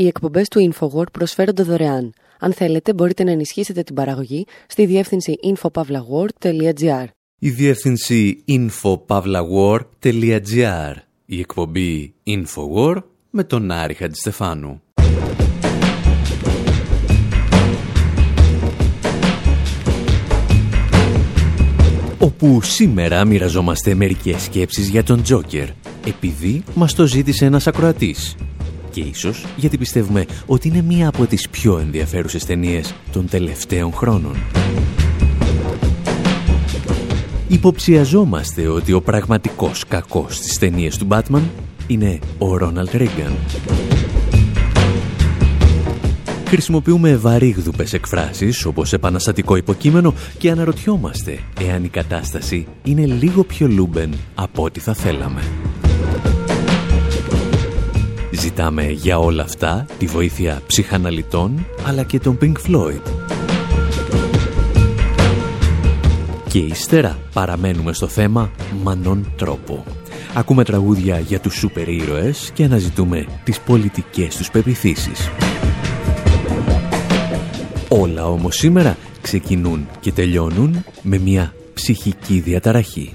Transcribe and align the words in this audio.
Οι 0.00 0.06
εκπομπές 0.06 0.48
του 0.48 0.72
InfoWord 0.72 1.12
προσφέρονται 1.12 1.62
δωρεάν. 1.62 2.12
Αν 2.38 2.52
θέλετε, 2.52 2.94
μπορείτε 2.94 3.24
να 3.24 3.30
ενισχύσετε 3.30 3.82
την 3.82 3.94
παραγωγή 3.94 4.46
στη 4.66 4.86
διεύθυνση 4.86 5.34
infopavlagor.gr. 5.44 7.04
Η 7.38 7.50
διεύθυνση 7.50 8.44
infopavlagor.gr. 8.48 10.94
Η 11.26 11.38
εκπομπή 11.38 12.14
InfoWord 12.26 13.02
με 13.30 13.44
τον 13.44 13.70
Άρη 13.70 13.94
Χατζηστεφάνου. 13.94 14.82
όπου 22.18 22.62
σήμερα 22.62 23.24
μοιραζόμαστε 23.24 23.94
μερικές 23.94 24.42
σκέψεις 24.42 24.88
για 24.88 25.02
τον 25.02 25.22
Τζόκερ, 25.22 25.68
επειδή 26.06 26.62
μας 26.74 26.94
το 26.94 27.06
ζήτησε 27.06 27.44
ένας 27.44 27.66
ακροατής. 27.66 28.36
Και 28.90 29.00
ίσως 29.00 29.46
γιατί 29.56 29.78
πιστεύουμε 29.78 30.26
ότι 30.46 30.68
είναι 30.68 30.82
μία 30.82 31.08
από 31.08 31.26
τις 31.26 31.48
πιο 31.48 31.78
ενδιαφέρουσες 31.78 32.44
ταινίες 32.44 32.94
των 33.12 33.28
τελευταίων 33.28 33.92
χρόνων. 33.92 34.36
Υποψιαζόμαστε 37.48 38.68
ότι 38.68 38.92
ο 38.92 39.00
πραγματικός 39.00 39.84
κακός 39.88 40.36
στις 40.36 40.58
ταινίες 40.58 40.96
του 40.96 41.06
Batman 41.10 41.42
είναι 41.86 42.18
ο 42.38 42.56
Ρόναλτ 42.56 42.94
Ρίγκαν. 42.94 43.36
Χρησιμοποιούμε 46.46 47.16
βαρύγδουπες 47.16 47.92
εκφράσεις 47.92 48.64
όπως 48.64 48.92
επαναστατικό 48.92 49.56
υποκείμενο 49.56 50.14
και 50.38 50.50
αναρωτιόμαστε 50.50 51.38
εάν 51.60 51.84
η 51.84 51.88
κατάσταση 51.88 52.66
είναι 52.84 53.06
λίγο 53.06 53.44
πιο 53.44 53.68
λούμπεν 53.68 54.14
από 54.34 54.62
ό,τι 54.62 54.80
θα 54.80 54.94
θέλαμε. 54.94 55.42
Ζητάμε 58.30 58.90
για 58.90 59.18
όλα 59.18 59.42
αυτά 59.42 59.86
τη 59.98 60.06
βοήθεια 60.06 60.62
ψυχαναλυτών 60.66 61.66
αλλά 61.86 62.02
και 62.02 62.18
τον 62.18 62.38
Pink 62.42 62.52
Floyd. 62.66 63.00
Και 66.48 66.58
ύστερα 66.58 67.18
παραμένουμε 67.32 67.92
στο 67.92 68.06
θέμα 68.06 68.50
μανών 68.82 69.32
τρόπο. 69.36 69.84
Ακούμε 70.34 70.64
τραγούδια 70.64 71.18
για 71.18 71.40
τους 71.40 71.54
σούπερ 71.54 71.88
ήρωες 71.88 72.50
και 72.54 72.64
αναζητούμε 72.64 73.26
τις 73.44 73.60
πολιτικές 73.60 74.36
τους 74.36 74.50
πεπιθήσεις. 74.50 75.30
Όλα 77.88 78.26
όμως 78.26 78.56
σήμερα 78.56 78.96
ξεκινούν 79.20 79.88
και 80.00 80.12
τελειώνουν 80.12 80.84
με 81.02 81.18
μια 81.18 81.54
ψυχική 81.74 82.40
διαταραχή. 82.40 83.14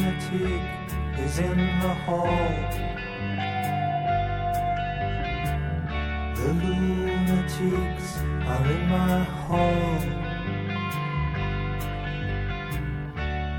lunatic 0.00 0.62
is 1.18 1.38
in 1.38 1.56
the 1.56 1.94
hall. 2.06 2.26
The 6.36 6.52
lunatics 6.62 8.18
are 8.48 8.66
in 8.72 8.88
my 8.88 9.24
hall. 9.44 10.00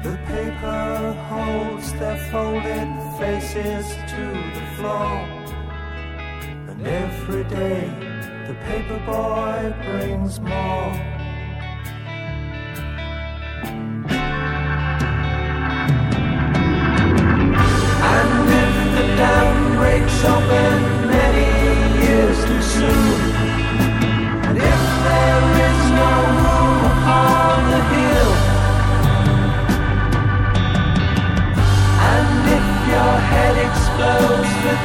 The 0.04 0.18
paper 0.26 1.14
holds 1.30 1.94
their 1.94 2.18
folded 2.32 2.90
faces 3.20 3.88
to 4.14 4.24
the 4.56 4.66
floor. 4.78 5.18
And 6.70 6.88
every 6.88 7.44
day 7.44 7.88
the 8.48 8.56
paper 8.66 9.00
boy 9.06 9.74
brings 9.86 10.40
more. 10.40 11.11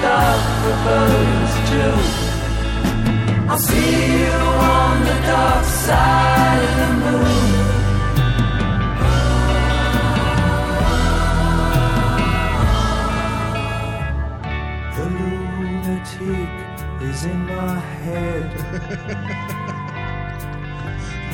stop 0.06 0.38
for 0.62 0.76
burden's 0.84 1.56
joke. 1.70 2.14
I'll 3.50 3.62
see 3.70 3.94
you 4.20 4.38
on 4.78 4.94
the 5.10 5.18
dark 5.30 5.64
side 5.86 6.62
of 6.70 6.74
the 6.80 6.90
moon. 7.02 7.50
The 14.96 15.06
lunatic 15.18 16.52
is 17.10 17.20
in 17.32 17.40
my 17.54 17.74
head. 18.04 18.48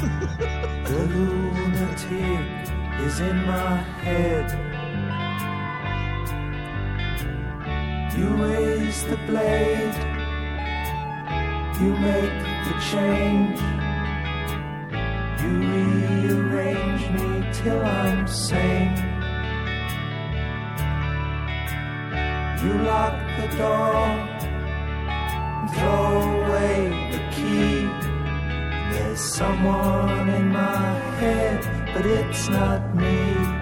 the 0.90 1.00
lunatic 1.14 2.46
is 3.06 3.16
in 3.20 3.36
my 3.46 3.74
head. 4.04 4.48
You 8.22 8.28
raise 8.28 9.02
the 9.06 9.16
blade, 9.26 9.98
you 11.80 11.90
make 12.08 12.38
the 12.66 12.74
change, 12.92 13.58
you 15.42 15.52
rearrange 15.72 17.04
me 17.16 17.52
till 17.52 17.82
I'm 17.84 18.28
sane. 18.28 18.94
You 22.62 22.72
lock 22.84 23.16
the 23.40 23.48
door, 23.58 24.06
throw 25.74 26.12
away 26.44 26.78
the 27.10 27.22
key. 27.34 27.88
There's 28.92 29.18
someone 29.18 30.28
in 30.28 30.46
my 30.52 30.94
head, 31.18 31.60
but 31.92 32.06
it's 32.06 32.48
not 32.48 32.94
me. 32.94 33.61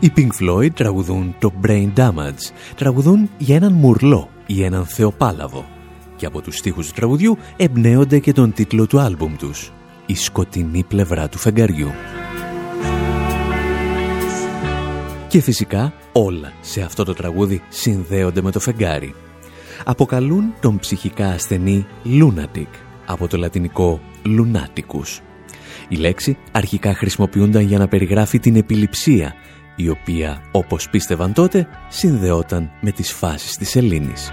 Οι 0.00 0.12
Pink 0.16 0.42
Floyd 0.42 0.70
τραγουδούν 0.74 1.34
το 1.38 1.52
Brain 1.66 1.92
Damage, 1.96 2.52
τραγουδούν 2.76 3.30
για 3.38 3.56
έναν 3.56 3.72
μουρλό 3.72 4.28
ή 4.46 4.62
έναν 4.62 4.84
θεοπάλαβο 4.86 5.64
και 6.16 6.26
από 6.26 6.40
τους 6.40 6.56
στίχους 6.56 6.86
του 6.86 6.92
τραγουδιού 6.94 7.36
εμπνέονται 7.56 8.18
και 8.18 8.32
τον 8.32 8.52
τίτλο 8.52 8.86
του 8.86 9.00
άλμπουμ 9.00 9.36
τους, 9.36 9.72
«Η 10.06 10.14
σκοτεινή 10.14 10.84
πλευρά 10.88 11.28
του 11.28 11.38
φεγγαριού». 11.38 11.90
Και 15.28 15.40
φυσικά 15.40 15.92
όλα 16.12 16.52
σε 16.60 16.80
αυτό 16.80 17.04
το 17.04 17.14
τραγούδι 17.14 17.62
συνδέονται 17.68 18.42
με 18.42 18.50
το 18.50 18.60
φεγγάρι. 18.60 19.14
Αποκαλούν 19.84 20.54
τον 20.60 20.78
ψυχικά 20.78 21.28
ασθενή 21.28 21.86
lunatic, 22.04 22.68
από 23.06 23.28
το 23.28 23.36
λατινικό 23.36 24.00
lunaticus. 24.24 25.20
Η 25.88 25.96
λέξη 25.96 26.36
αρχικά 26.52 26.94
χρησιμοποιούνταν 26.94 27.62
για 27.62 27.78
να 27.78 27.88
περιγράφει 27.88 28.38
την 28.38 28.56
επιληψία, 28.56 29.34
η 29.76 29.88
οποία, 29.88 30.42
όπως 30.52 30.90
πίστευαν 30.90 31.32
τότε, 31.32 31.66
συνδεόταν 31.88 32.70
με 32.80 32.90
τις 32.90 33.12
φάσεις 33.12 33.56
της 33.56 33.76
Ελλήνης. 33.76 34.30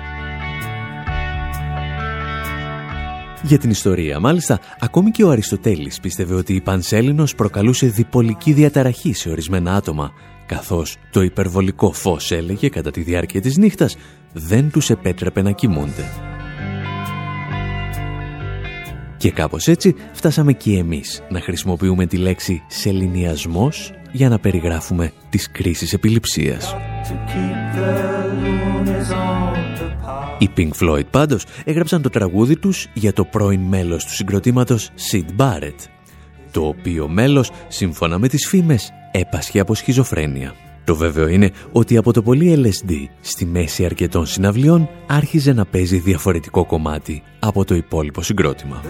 Για 3.44 3.57
την 3.57 3.69
ιστορία, 3.69 4.19
μάλιστα, 4.19 4.59
ακόμη 4.80 5.12
και 5.12 5.24
ο 5.24 5.30
Αριστοτέλης 5.30 6.00
πίστευε 6.00 6.36
ότι 6.36 6.53
η 6.53 6.62
Πανσέλινος 6.62 7.36
προκαλούσε 7.36 7.88
διπολική 7.88 8.53
διαταραχή 8.53 9.13
σε 9.13 9.30
ορισμένα 9.30 9.75
άτομα, 9.75 10.12
καθώς 10.45 10.97
το 11.12 11.21
υπερβολικό 11.21 11.92
φως 11.92 12.31
έλεγε 12.31 12.69
κατά 12.69 12.92
τη 12.92 13.01
διάρκεια 13.01 13.42
της 13.42 13.57
νύχτας 13.57 13.95
δεν 14.37 14.71
τους 14.71 14.89
επέτρεπε 14.89 15.41
να 15.41 15.51
κοιμούνται. 15.51 16.03
Και 19.17 19.31
κάπως 19.31 19.67
έτσι 19.67 19.95
φτάσαμε 20.11 20.53
και 20.53 20.77
εμείς 20.77 21.23
να 21.29 21.41
χρησιμοποιούμε 21.41 22.05
τη 22.05 22.17
λέξη 22.17 22.63
«σεληνιασμός» 22.67 23.93
για 24.11 24.29
να 24.29 24.39
περιγράφουμε 24.39 25.11
τις 25.29 25.51
κρίσεις 25.51 25.93
επιληψίας. 25.93 26.75
Οι 30.39 30.49
Pink 30.57 30.69
Floyd 30.79 31.05
πάντως 31.11 31.45
έγραψαν 31.63 32.01
το 32.01 32.09
τραγούδι 32.09 32.57
τους 32.57 32.87
για 32.93 33.13
το 33.13 33.25
πρώην 33.25 33.61
μέλος 33.61 34.05
του 34.05 34.13
συγκροτήματος 34.13 34.89
Sid 35.11 35.41
Barrett, 35.41 35.79
το 36.51 36.67
οποίο 36.67 37.07
μέλος, 37.07 37.51
σύμφωνα 37.67 38.19
με 38.19 38.27
τις 38.27 38.47
φήμες, 38.47 38.91
έπασχε 39.11 39.59
από 39.59 39.75
σχιζοφρένεια. 39.75 40.64
Το 40.85 40.95
βέβαιο 40.95 41.27
είναι 41.27 41.51
ότι 41.71 41.97
από 41.97 42.13
το 42.13 42.21
πολύ 42.21 42.63
LSD 42.63 42.91
στη 43.21 43.45
μέση 43.45 43.85
αρκετών 43.85 44.25
συναυλιών 44.25 44.89
άρχιζε 45.07 45.53
να 45.53 45.65
παίζει 45.65 45.97
διαφορετικό 45.97 46.65
κομμάτι 46.65 47.23
από 47.39 47.65
το 47.65 47.75
υπόλοιπο 47.75 48.21
συγκρότημα. 48.21 48.81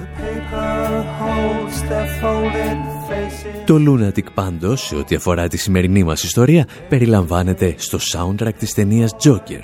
Το 3.65 3.75
Lunatic 3.87 4.33
πάντως, 4.33 4.81
σε 4.81 4.95
ό,τι 4.95 5.15
αφορά 5.15 5.47
τη 5.47 5.57
σημερινή 5.57 6.03
μας 6.03 6.23
ιστορία, 6.23 6.67
περιλαμβάνεται 6.89 7.75
στο 7.77 7.97
soundtrack 8.11 8.53
της 8.57 8.73
ταινίας 8.73 9.11
Joker. 9.23 9.61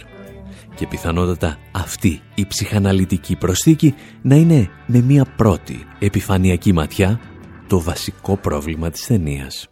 Και 0.76 0.88
πιθανότατα 0.88 1.58
αυτή 1.72 2.22
η 2.36 2.46
ψυχαναλυτική 2.46 3.36
προσθήκη 3.36 3.96
να 4.22 4.36
είναι 4.36 4.70
με 4.86 5.02
μία 5.02 5.26
πρώτη 5.36 5.86
επιφανειακή 6.00 6.74
ματιά 6.74 7.20
το 7.68 7.80
βασικό 7.80 8.38
πρόβλημα 8.38 8.90
της 8.90 9.06
ταινίας. 9.06 9.71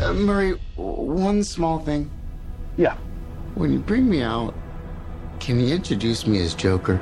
Uh, 0.00 0.12
Murray, 0.12 0.52
one 0.76 1.42
small 1.42 1.78
thing. 1.80 2.08
Yeah. 2.76 2.96
When 3.56 3.72
you 3.72 3.80
bring 3.80 4.08
me 4.08 4.22
out, 4.22 4.54
can 5.40 5.58
you 5.58 5.74
introduce 5.74 6.24
me 6.24 6.36
as 6.40 6.54
Joker? 6.54 7.00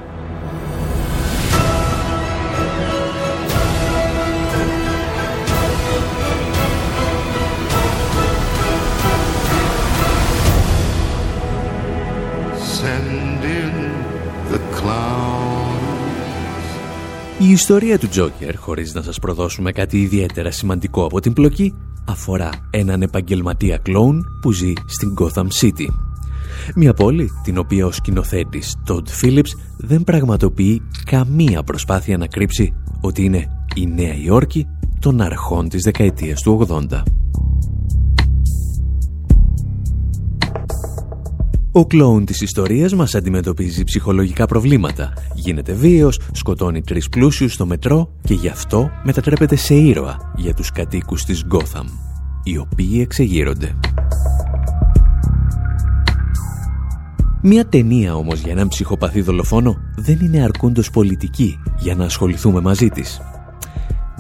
Send 12.57 13.45
in 13.45 13.75
the 14.51 14.61
clowns. 14.77 15.37
Η 17.39 17.51
ιστορία 17.51 17.99
του 17.99 18.09
Τζόκερ, 18.09 18.57
χωρίς 18.57 18.95
να 18.95 19.03
σας 19.03 19.19
προδώσουμε 19.19 19.73
κάτι 19.73 20.01
ιδιαίτερα 20.01 20.51
σημαντικό 20.51 21.05
από 21.05 21.21
την 21.21 21.33
πλοκή, 21.33 21.75
αφορά 22.07 22.51
έναν 22.71 23.03
επαγγελματία 23.03 23.77
κλόουν 23.77 24.25
που 24.41 24.53
ζει 24.53 24.73
στην 24.87 25.15
Gotham 25.21 25.47
City. 25.61 25.87
Μια 26.75 26.95
πόλη 26.95 27.31
την 27.43 27.59
οποία 27.59 27.87
ο 27.87 27.93
σκηνοθέτης 27.93 28.77
Todd 28.89 29.05
Phillips 29.23 29.51
δεν 29.77 30.05
πραγματοποιεί 30.05 30.83
καμία 31.05 31.63
προσπάθεια 31.63 32.17
να 32.17 32.27
κρύψει 32.27 32.75
ότι 33.01 33.25
είναι 33.25 33.47
η 33.75 33.87
Νέα 33.87 34.15
Υόρκη 34.15 34.67
των 35.01 35.21
αρχών 35.21 35.69
της 35.69 35.83
δεκαετίας 35.83 36.43
του 36.43 36.67
80. 36.69 37.03
Ο 41.77 41.87
κλόουν 41.87 42.25
της 42.25 42.41
ιστορίας 42.41 42.95
μας 42.95 43.15
αντιμετωπίζει 43.15 43.85
ψυχολογικά 43.85 44.47
προβλήματα. 44.47 45.13
Γίνεται 45.35 45.73
βίαιος, 45.73 46.21
σκοτώνει 46.33 46.83
τρεις 46.83 47.09
πλούσιους 47.09 47.53
στο 47.53 47.67
μετρό 47.67 48.13
και 48.23 48.35
γι' 48.35 48.49
αυτό 48.49 48.91
μετατρέπεται 49.05 49.57
σε 49.57 49.75
ήρωα 49.75 50.33
για 50.37 50.55
τους 50.55 50.71
κατοίκους 50.71 51.25
της 51.25 51.45
Γκόθαμ, 51.45 51.87
οι 52.43 52.59
οποίοι 52.59 52.99
εξεγείρονται. 53.03 53.77
Μια 57.43 57.67
ταινία 57.67 58.15
όμως 58.15 58.41
για 58.41 58.53
έναν 58.53 58.69
ψυχοπαθή 58.69 59.21
δολοφόνο 59.21 59.77
δεν 59.97 60.19
είναι 60.21 60.43
αρκούντος 60.43 60.91
πολιτική 60.91 61.59
για 61.79 61.95
να 61.95 62.05
ασχοληθούμε 62.05 62.61
μαζί 62.61 62.89
της. 62.89 63.21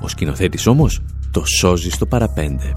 Ο 0.01 0.09
σκηνοθέτης 0.09 0.67
όμως 0.67 1.03
το 1.31 1.43
σώζει 1.59 1.91
στο 1.91 2.07
παραπέντε. 2.07 2.73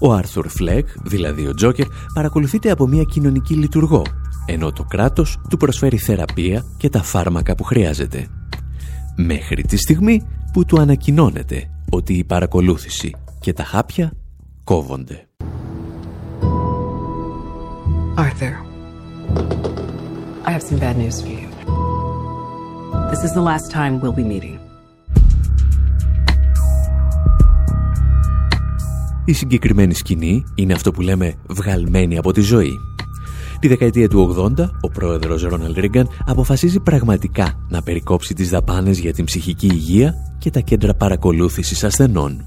Ο 0.00 0.12
Άρθουρ 0.12 0.48
Φλεκ, 0.48 0.88
δηλαδή 1.02 1.46
ο 1.46 1.54
Τζόκερ, 1.54 1.86
παρακολουθείται 2.14 2.70
από 2.70 2.86
μια 2.86 3.02
κοινωνική 3.02 3.54
λειτουργό, 3.54 4.02
ενώ 4.46 4.72
το 4.72 4.84
κράτος 4.84 5.38
του 5.48 5.56
προσφέρει 5.56 5.96
θεραπεία 5.96 6.64
και 6.76 6.88
τα 6.88 7.02
φάρμακα 7.02 7.54
που 7.54 7.64
χρειάζεται. 7.64 8.26
Μέχρι 9.16 9.62
τη 9.62 9.76
στιγμή 9.76 10.26
που 10.52 10.64
του 10.64 10.80
ανακοινώνεται 10.80 11.70
ότι 11.90 12.14
η 12.14 12.24
παρακολούθηση 12.24 13.14
και 13.40 13.52
τα 13.52 13.64
χάπια 13.64 14.12
κόβονται. 14.64 15.28
Arthur, 18.16 18.54
I 20.46 20.50
have 20.52 20.62
some 20.62 20.78
bad 20.78 20.96
news 20.96 21.20
for 21.20 21.32
you. 21.40 21.48
This 23.10 23.24
is 23.24 23.32
the 23.32 23.44
last 23.50 23.66
time 23.72 24.00
we'll 24.00 24.18
be 24.22 24.22
meeting. 24.22 24.63
Η 29.24 29.32
συγκεκριμένη 29.32 29.94
σκηνή 29.94 30.44
είναι 30.54 30.72
αυτό 30.72 30.90
που 30.90 31.00
λέμε 31.00 31.34
βγαλμένη 31.48 32.18
από 32.18 32.32
τη 32.32 32.40
ζωή. 32.40 32.72
Τη 33.60 33.68
δεκαετία 33.68 34.08
του 34.08 34.36
80, 34.58 34.70
ο 34.80 34.88
πρόεδρος 34.88 35.42
Ρόναλντ 35.42 35.78
Ρίγκαν 35.78 36.08
αποφασίζει 36.26 36.80
πραγματικά 36.80 37.64
να 37.68 37.82
περικόψει 37.82 38.34
τις 38.34 38.50
δαπάνες 38.50 38.98
για 38.98 39.12
την 39.12 39.24
ψυχική 39.24 39.66
υγεία 39.66 40.14
και 40.38 40.50
τα 40.50 40.60
κέντρα 40.60 40.94
παρακολούθησης 40.94 41.84
ασθενών. 41.84 42.46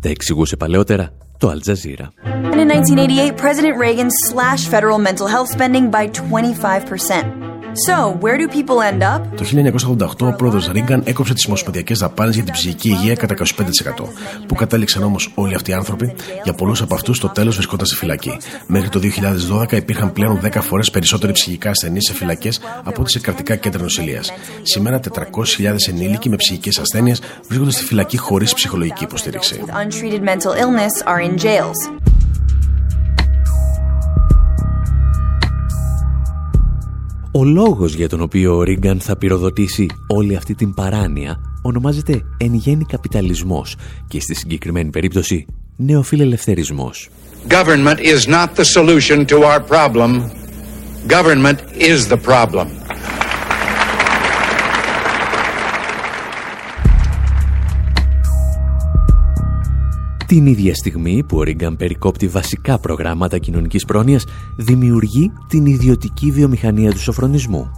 Τα 0.00 0.08
εξηγούσε 0.08 0.56
παλαιότερα 0.56 1.10
το 1.38 1.50
Al 1.50 1.70
Jazeera. 1.70 2.06
In 2.52 2.68
1988, 2.68 3.36
President 3.36 3.76
Reagan 3.84 4.08
slashed 4.28 4.68
federal 4.68 4.98
mental 4.98 5.26
health 5.26 5.48
spending 5.56 5.90
by 5.90 6.06
25%. 6.06 7.59
So, 7.86 8.18
where 8.20 8.36
do 8.36 8.46
people 8.48 8.78
end 8.82 9.02
up? 9.02 9.20
Το 9.36 9.44
1988 10.18 10.32
ο 10.32 10.32
πρόεδρος 10.36 10.68
Ρίγκαν 10.68 11.02
έκοψε 11.04 11.34
τις 11.34 11.46
ομοσπονδιακές 11.46 11.98
δαπάνες 11.98 12.34
για 12.34 12.44
την 12.44 12.52
ψυχική 12.52 12.88
υγεία 12.88 13.14
κατά 13.14 13.34
25%. 13.34 13.44
Που 14.46 14.54
κατέληξαν 14.54 15.02
όμως 15.02 15.32
όλοι 15.34 15.54
αυτοί 15.54 15.70
οι 15.70 15.74
άνθρωποι, 15.74 16.14
για 16.44 16.52
πολλούς 16.52 16.82
από 16.82 16.94
αυτούς 16.94 17.20
το 17.20 17.28
τέλος 17.28 17.54
βρισκόταν 17.54 17.86
σε 17.86 17.96
φυλακή. 17.96 18.36
Μέχρι 18.66 18.88
το 18.88 18.98
2012 18.98 19.76
υπήρχαν 19.76 20.12
πλέον 20.12 20.40
10 20.42 20.60
φορές 20.60 20.90
περισσότεροι 20.90 21.32
ψυχικά 21.32 21.70
ασθενείς 21.70 22.04
σε 22.04 22.14
φυλακές 22.14 22.60
από 22.84 23.00
ό,τι 23.00 23.10
σε 23.10 23.18
κρατικά 23.20 23.56
κέντρα 23.56 23.82
νοσηλείας. 23.82 24.32
Σήμερα 24.62 25.00
400.000 25.00 25.74
ενήλικοι 25.88 26.28
με 26.28 26.36
ψυχικές 26.36 26.78
ασθένειες 26.78 27.20
βρίσκονται 27.48 27.70
στη 27.70 27.84
φυλακή 27.84 28.16
χωρίς 28.16 28.54
ψυχολογική 28.54 29.04
υποστήριξη. 29.04 29.60
Ο 37.32 37.44
λόγος 37.44 37.94
για 37.94 38.08
τον 38.08 38.20
οποίο 38.20 38.56
ο 38.56 38.62
Ρίγκαν 38.62 39.00
θα 39.00 39.16
πυροδοτήσει 39.16 39.86
όλη 40.06 40.36
αυτή 40.36 40.54
την 40.54 40.74
παράνοια 40.74 41.40
ονομάζεται 41.62 42.22
εν 42.36 42.54
γέννη 42.54 42.84
καπιταλισμός 42.84 43.76
και 44.08 44.20
στη 44.20 44.34
συγκεκριμένη 44.34 44.90
περίπτωση 44.90 45.46
νεοφιλελευθερισμός. 45.76 47.08
Government 47.48 47.98
is 47.98 48.26
not 48.26 48.48
the 48.56 48.64
solution 48.64 49.24
to 49.26 49.36
our 49.42 49.60
problem. 49.60 50.30
Government 51.06 51.58
is 51.78 52.08
the 52.08 52.16
problem. 52.16 52.66
Την 60.30 60.46
ίδια 60.46 60.74
στιγμή 60.74 61.24
που 61.24 61.36
ο 61.36 61.42
Ρίγκαν 61.42 61.76
περικόπτει 61.76 62.28
βασικά 62.28 62.78
προγράμματα 62.78 63.38
κοινωνικής 63.38 63.84
πρόνοιας, 63.84 64.24
δημιουργεί 64.56 65.32
την 65.48 65.66
ιδιωτική 65.66 66.30
βιομηχανία 66.30 66.90
του 66.90 66.98
σοφρονισμού. 67.00 67.70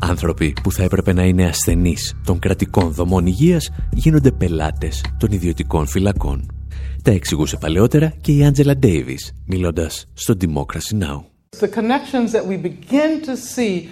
Άνθρωποι 0.00 0.54
που 0.62 0.72
θα 0.72 0.82
έπρεπε 0.82 1.12
να 1.12 1.24
είναι 1.24 1.46
ασθενείς 1.46 2.16
των 2.24 2.38
κρατικών 2.38 2.92
δομών 2.92 3.26
υγείας 3.26 3.70
γίνονται 3.92 4.30
πελάτες 4.30 5.04
των 5.18 5.32
ιδιωτικών 5.32 5.86
φυλακών. 5.86 6.50
Τα 7.02 7.10
εξηγούσε 7.10 7.56
παλαιότερα 7.56 8.12
και 8.20 8.32
η 8.32 8.44
Άντζελα 8.44 8.76
Ντέιβις, 8.76 9.32
μιλώντας 9.46 10.06
στο 10.12 10.34
Democracy 10.40 11.02
Now! 11.02 11.20
The 11.60 11.68
connections 11.68 12.32
that 12.32 12.46
we 12.46 12.56
begin 12.56 13.20
to 13.26 13.36
see 13.54 13.88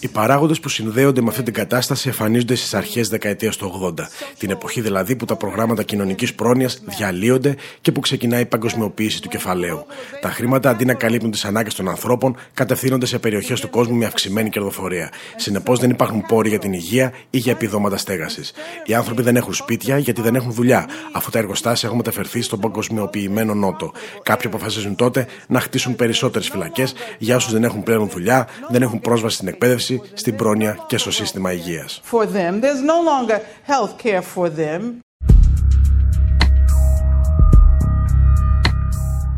Οι 0.00 0.08
παράγοντες 0.08 0.60
που 0.60 0.68
συνδέονται 0.68 1.20
με 1.20 1.28
αυτή 1.30 1.42
την 1.42 1.52
κατάσταση 1.52 2.08
εμφανίζονται 2.08 2.54
στις 2.54 2.74
αρχές 2.74 3.08
δεκαετίας 3.08 3.56
του 3.56 3.94
80, 3.98 4.08
την 4.38 4.50
εποχή 4.50 4.80
δηλαδή 4.80 5.16
που 5.16 5.24
τα 5.24 5.36
προγράμματα 5.36 5.82
κοινωνικής 5.82 6.34
πρόνοιας 6.34 6.82
διαλύονται 6.84 7.54
και 7.80 7.92
που 7.92 8.00
ξεκινάει 8.00 8.40
η 8.40 8.44
παγκοσμιοποίηση 8.44 9.22
του 9.22 9.28
κεφαλαίου. 9.28 9.86
Τα 10.20 10.30
χρήματα 10.30 10.70
αντί 10.70 10.84
να 10.84 10.94
καλύπτουν 10.94 11.30
τις 11.30 11.44
ανάγκες 11.44 11.74
των 11.74 11.88
ανθρώπων, 11.88 12.36
κατευθύνονται 12.54 13.06
σε 13.06 13.18
περιοχές 13.18 13.60
του 13.60 13.70
κόσμου 13.70 13.96
με 13.96 14.04
αυξημένη 14.04 14.48
κερδοφορία. 14.50 15.10
Συνεπώς 15.36 15.78
δεν 15.78 15.90
υπάρχουν 15.90 16.24
πόροι 16.26 16.48
για 16.48 16.58
την 16.58 16.72
υγεία 16.72 17.12
ή 17.30 17.38
για 17.38 17.52
επιδόματα 17.52 17.96
στέγασης. 17.96 18.52
Οι 18.84 18.94
άνθρωποι 18.94 19.22
δεν 19.22 19.36
έχουν 19.36 19.54
σπίτια 19.54 19.98
γιατί 19.98 20.20
δεν 20.20 20.34
έχουν 20.34 20.52
δουλειά, 20.52 20.88
αφού 21.12 21.30
τα 21.30 21.38
εργοστάσια 21.38 21.88
έχουν 21.88 21.96
μεταφερθεί 21.98 22.42
στον 22.42 22.60
παγκοσμιοποιημένο 22.60 23.54
Νότο. 23.54 23.92
Κάποιοι 24.22 24.46
αποφασίζουν 24.46 24.96
τότε 24.96 25.26
να 25.46 25.60
χτίσουν 25.60 25.96
περισσότερες 25.96 26.48
φυλακές 26.48 26.94
για 27.18 27.36
όσους 27.36 27.52
δεν 27.52 27.64
έχουν 27.64 27.82
πλέον 27.82 28.08
δουλειά, 28.08 28.48
δεν 28.70 28.82
έχουν 28.82 29.00
πρόσβαση 29.00 29.36
στην 29.36 29.48
εκπαίδευση, 29.48 30.00
στην 30.14 30.36
πρόνοια 30.36 30.78
και 30.86 30.98
στο 30.98 31.10
σύστημα 31.10 31.52
υγείας. 31.52 32.00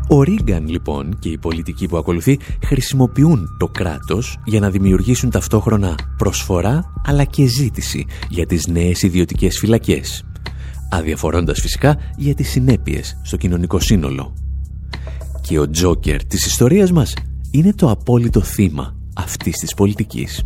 Ο 0.09 0.23
Ρίγκαν 0.23 0.67
λοιπόν 0.67 1.17
και 1.19 1.29
οι 1.29 1.37
πολιτικοί 1.37 1.87
που 1.87 1.97
ακολουθεί 1.97 2.39
χρησιμοποιούν 2.65 3.47
το 3.57 3.67
κράτος 3.67 4.37
για 4.45 4.59
να 4.59 4.69
δημιουργήσουν 4.69 5.29
ταυτόχρονα 5.29 5.95
προσφορά 6.17 6.93
αλλά 7.05 7.23
και 7.23 7.45
ζήτηση 7.45 8.05
για 8.29 8.45
τις 8.45 8.67
νέες 8.67 9.01
ιδιωτικές 9.01 9.57
φυλακές. 9.59 10.25
Αδιαφορώντας 10.89 11.59
φυσικά 11.59 11.97
για 12.17 12.35
τις 12.35 12.49
συνέπειες 12.49 13.19
στο 13.23 13.37
κοινωνικό 13.37 13.79
σύνολο. 13.79 14.33
Και 15.41 15.59
ο 15.59 15.69
Τζόκερ 15.69 16.25
της 16.25 16.45
ιστορίας 16.45 16.91
μας 16.91 17.13
είναι 17.51 17.73
το 17.73 17.89
απόλυτο 17.89 18.41
θύμα 18.41 18.96
αυτής 19.17 19.57
της 19.57 19.73
πολιτικής. 19.73 20.43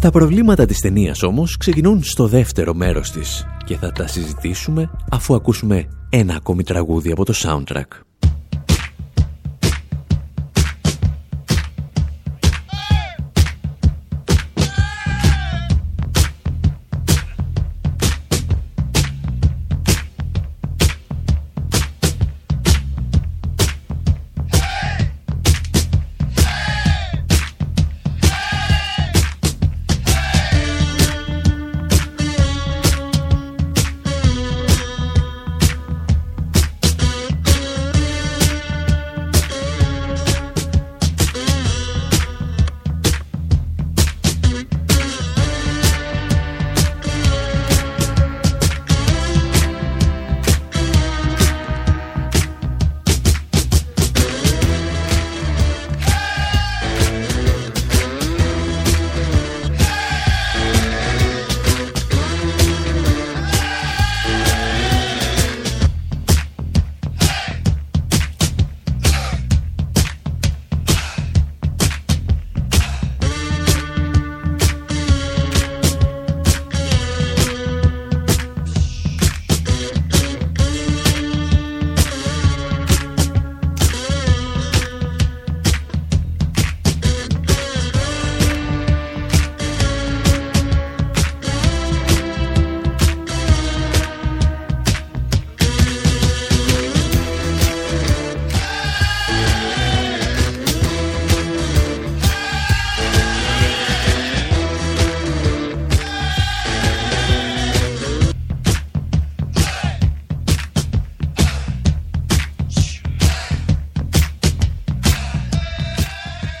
Τα 0.00 0.10
προβλήματα 0.10 0.66
της 0.66 0.80
ταινίας 0.80 1.22
όμως 1.22 1.56
ξεκινούν 1.56 2.02
στο 2.02 2.26
δεύτερο 2.26 2.74
μέρος 2.74 3.10
της 3.10 3.46
και 3.64 3.76
θα 3.76 3.92
τα 3.92 4.06
συζητήσουμε 4.06 4.90
αφού 5.10 5.34
ακούσουμε 5.34 5.88
ένα 6.08 6.34
ακόμη 6.34 6.62
τραγούδι 6.62 7.10
από 7.10 7.24
το 7.24 7.34
soundtrack. 7.36 8.07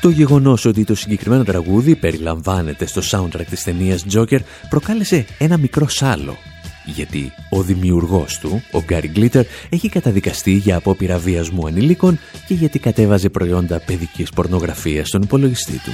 Το 0.08 0.14
γεγονός 0.14 0.64
ότι 0.64 0.84
το 0.84 0.94
συγκεκριμένο 0.94 1.44
τραγούδι 1.44 1.96
περιλαμβάνεται 1.96 2.86
στο 2.86 3.00
soundtrack 3.10 3.44
της 3.50 3.62
ταινίας 3.62 4.04
Joker 4.12 4.38
προκάλεσε 4.68 5.26
ένα 5.38 5.56
μικρό 5.56 5.88
σάλο 5.88 6.36
γιατί 6.86 7.32
ο 7.50 7.62
δημιουργός 7.62 8.38
του, 8.38 8.62
ο 8.72 8.82
Γκάρι 8.82 9.08
Γκλίτερ, 9.08 9.44
έχει 9.68 9.88
καταδικαστεί 9.88 10.52
για 10.52 10.76
απόπειρα 10.76 11.18
βιασμού 11.18 11.66
ανηλίκων 11.66 12.18
και 12.46 12.54
γιατί 12.54 12.78
κατέβαζε 12.78 13.28
προϊόντα 13.28 13.80
παιδικής 13.80 14.30
πορνογραφίας 14.30 15.08
στον 15.08 15.22
υπολογιστή 15.22 15.78
του. 15.78 15.92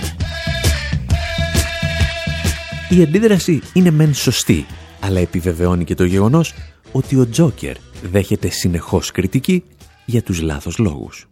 Η 2.97 3.02
αντίδραση 3.02 3.62
είναι 3.73 3.90
μεν 3.90 4.14
σωστή, 4.14 4.66
αλλά 5.00 5.21
επιβεβαιώνει 5.21 5.85
και 5.85 5.94
το 5.94 6.04
γεγονός 6.04 6.54
ότι 6.92 7.16
ο 7.16 7.28
Τζόκερ 7.28 7.76
δέχεται 8.02 8.49
συνεχώς 8.49 9.11
κριτική 9.11 9.64
για 10.04 10.23
τους 10.23 10.40
λάθος 10.40 10.78
λόγους. 10.78 11.28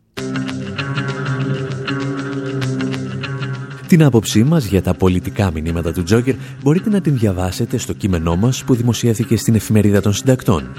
Την 3.92 4.04
άποψή 4.04 4.44
μας 4.44 4.64
για 4.64 4.82
τα 4.82 4.94
πολιτικά 4.94 5.50
μηνύματα 5.52 5.92
του 5.92 6.02
Τζόκερ 6.02 6.34
μπορείτε 6.62 6.90
να 6.90 7.00
την 7.00 7.18
διαβάσετε 7.18 7.76
στο 7.76 7.92
κείμενό 7.92 8.37
μας 8.37 8.64
που 8.64 8.75
δημοσιεύθηκε 8.75 9.37
στην 9.37 9.54
εφημερίδα 9.54 10.00
των 10.00 10.12
συντακτών. 10.12 10.72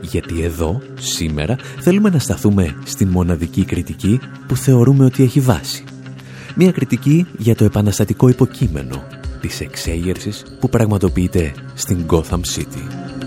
Γιατί 0.00 0.42
εδώ, 0.42 0.82
σήμερα, 0.98 1.56
θέλουμε 1.80 2.10
να 2.10 2.18
σταθούμε 2.18 2.76
στην 2.84 3.08
μοναδική 3.08 3.64
κριτική 3.64 4.20
που 4.46 4.56
θεωρούμε 4.56 5.04
ότι 5.04 5.22
έχει 5.22 5.40
βάση. 5.40 5.84
Μια 6.54 6.72
κριτική 6.72 7.26
για 7.38 7.54
το 7.54 7.64
επαναστατικό 7.64 8.28
υποκείμενο 8.28 9.02
της 9.40 9.60
εξέγερσης 9.60 10.44
που 10.60 10.68
πραγματοποιείται 10.68 11.52
στην 11.74 12.06
Gotham 12.08 12.40
City. 12.56 13.17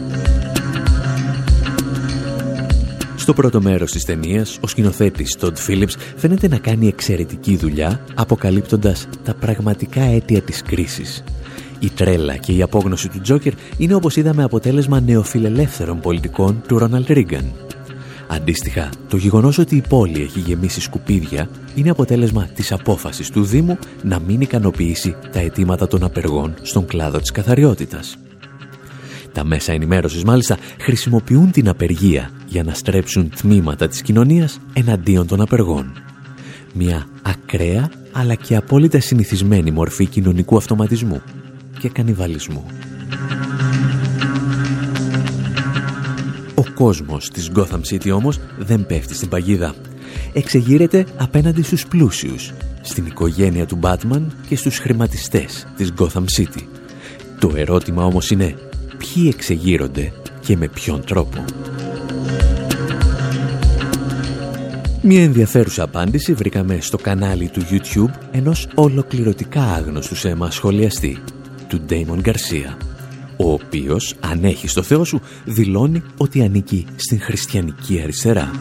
Στο 3.31 3.41
πρώτο 3.41 3.61
μέρος 3.61 3.91
της 3.91 4.05
ταινίας, 4.05 4.57
ο 4.61 4.67
σκηνοθέτης 4.67 5.37
Todd 5.41 5.53
Phillips 5.67 5.95
φαίνεται 6.15 6.47
να 6.47 6.57
κάνει 6.57 6.87
εξαιρετική 6.87 7.57
δουλειά, 7.57 8.05
αποκαλύπτοντας 8.15 9.07
τα 9.23 9.33
πραγματικά 9.33 10.01
αίτια 10.01 10.41
της 10.41 10.61
κρίσης. 10.61 11.23
Η 11.79 11.89
τρέλα 11.89 12.35
και 12.35 12.51
η 12.51 12.61
απόγνωση 12.61 13.09
του 13.09 13.21
Τζόκερ 13.21 13.53
είναι 13.77 13.93
όπως 13.93 14.15
είδαμε 14.15 14.43
αποτέλεσμα 14.43 14.99
νεοφιλελεύθερων 14.99 15.99
πολιτικών 15.99 16.61
του 16.67 16.77
Ρόναλτ 16.77 17.09
Ρίγκαν. 17.09 17.51
Αντίστοιχα, 18.27 18.89
το 19.09 19.17
γεγονός 19.17 19.57
ότι 19.57 19.75
η 19.75 19.83
πόλη 19.89 20.21
έχει 20.21 20.39
γεμίσει 20.39 20.81
σκουπίδια 20.81 21.49
είναι 21.75 21.89
αποτέλεσμα 21.89 22.49
της 22.55 22.71
απόφασης 22.71 23.29
του 23.29 23.43
Δήμου 23.43 23.77
να 24.03 24.19
μην 24.19 24.41
ικανοποιήσει 24.41 25.15
τα 25.31 25.39
αιτήματα 25.39 25.87
των 25.87 26.03
απεργών 26.03 26.53
στον 26.61 26.85
κλάδο 26.85 27.19
της 27.19 27.31
καθαριότητας. 27.31 28.17
Τα 29.33 29.45
μέσα 29.45 29.71
ενημέρωσης 29.71 30.23
μάλιστα 30.23 30.57
χρησιμοποιούν 30.79 31.51
την 31.51 31.69
απεργία 31.69 32.29
για 32.47 32.63
να 32.63 32.73
στρέψουν 32.73 33.29
τμήματα 33.29 33.87
της 33.87 34.01
κοινωνίας 34.01 34.59
εναντίον 34.73 35.27
των 35.27 35.41
απεργών. 35.41 35.93
Μια 36.73 37.07
ακραία 37.21 37.89
αλλά 38.11 38.35
και 38.35 38.55
απόλυτα 38.55 38.99
συνηθισμένη 38.99 39.71
μορφή 39.71 40.05
κοινωνικού 40.05 40.57
αυτοματισμού 40.57 41.21
και 41.79 41.89
κανιβαλισμού. 41.89 42.65
Ο 46.55 46.63
κόσμος 46.73 47.29
της 47.29 47.51
Gotham 47.55 47.81
City 47.91 48.11
όμως 48.13 48.39
δεν 48.57 48.85
πέφτει 48.85 49.13
στην 49.13 49.29
παγίδα. 49.29 49.75
Εξεγείρεται 50.33 51.05
απέναντι 51.17 51.61
στους 51.61 51.87
πλούσιους, 51.87 52.53
στην 52.81 53.05
οικογένεια 53.05 53.65
του 53.65 53.79
Batman 53.81 54.21
και 54.47 54.55
στους 54.55 54.77
χρηματιστές 54.77 55.67
της 55.77 55.93
Gotham 55.97 56.23
City. 56.37 56.63
Το 57.39 57.51
ερώτημα 57.55 58.05
όμως 58.05 58.31
είναι 58.31 58.55
ποιοι 59.01 59.31
εξεγείρονται 59.33 60.13
και 60.39 60.57
με 60.57 60.67
ποιον 60.67 61.03
τρόπο. 61.05 61.45
Μια 65.01 65.23
ενδιαφέρουσα 65.23 65.83
απάντηση 65.83 66.33
βρήκαμε 66.33 66.77
στο 66.81 66.97
κανάλι 66.97 67.49
του 67.49 67.61
YouTube 67.61 68.13
ενός 68.31 68.67
ολοκληρωτικά 68.75 69.63
άγνωστου 69.63 70.15
σε 70.15 70.29
εμάς 70.29 70.55
σχολιαστή, 70.55 71.17
του 71.67 71.81
Ντέιμον 71.81 72.19
Γκαρσία, 72.19 72.77
ο 73.37 73.51
οποίος, 73.51 74.15
αν 74.19 74.43
έχει 74.43 74.67
στο 74.67 74.81
Θεό 74.81 75.03
σου, 75.03 75.21
δηλώνει 75.45 76.03
ότι 76.17 76.41
ανήκει 76.41 76.85
στην 76.95 77.21
χριστιανική 77.21 78.01
αριστερά. 78.01 78.51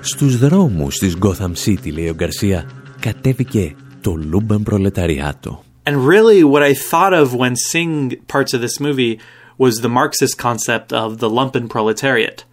Στους 0.00 0.38
δρόμους 0.38 0.98
της 0.98 1.16
Gotham 1.20 1.52
City, 1.64 1.92
λέει 1.92 2.08
ο 2.08 2.14
Γκαρσία, 2.14 2.70
κατέβηκε 3.00 3.74
το 4.00 4.14
Λούμπεν 4.14 4.62
Προλεταριάτο. 4.62 5.63
And 5.86 6.06
really 6.06 6.42
what 6.42 6.62
I 6.62 6.74
thought 6.74 7.12
of 7.12 7.34
when 7.34 7.56
seeing 7.56 8.16
parts 8.26 8.54
of 8.54 8.60
this 8.60 8.80
movie 8.80 9.20
was 9.58 9.76
the 9.76 9.88
Marxist 9.88 10.38
concept 10.38 10.92
of 10.92 11.18
the 11.18 11.28
lumpen 11.28 11.68
proletariat. 11.68 12.44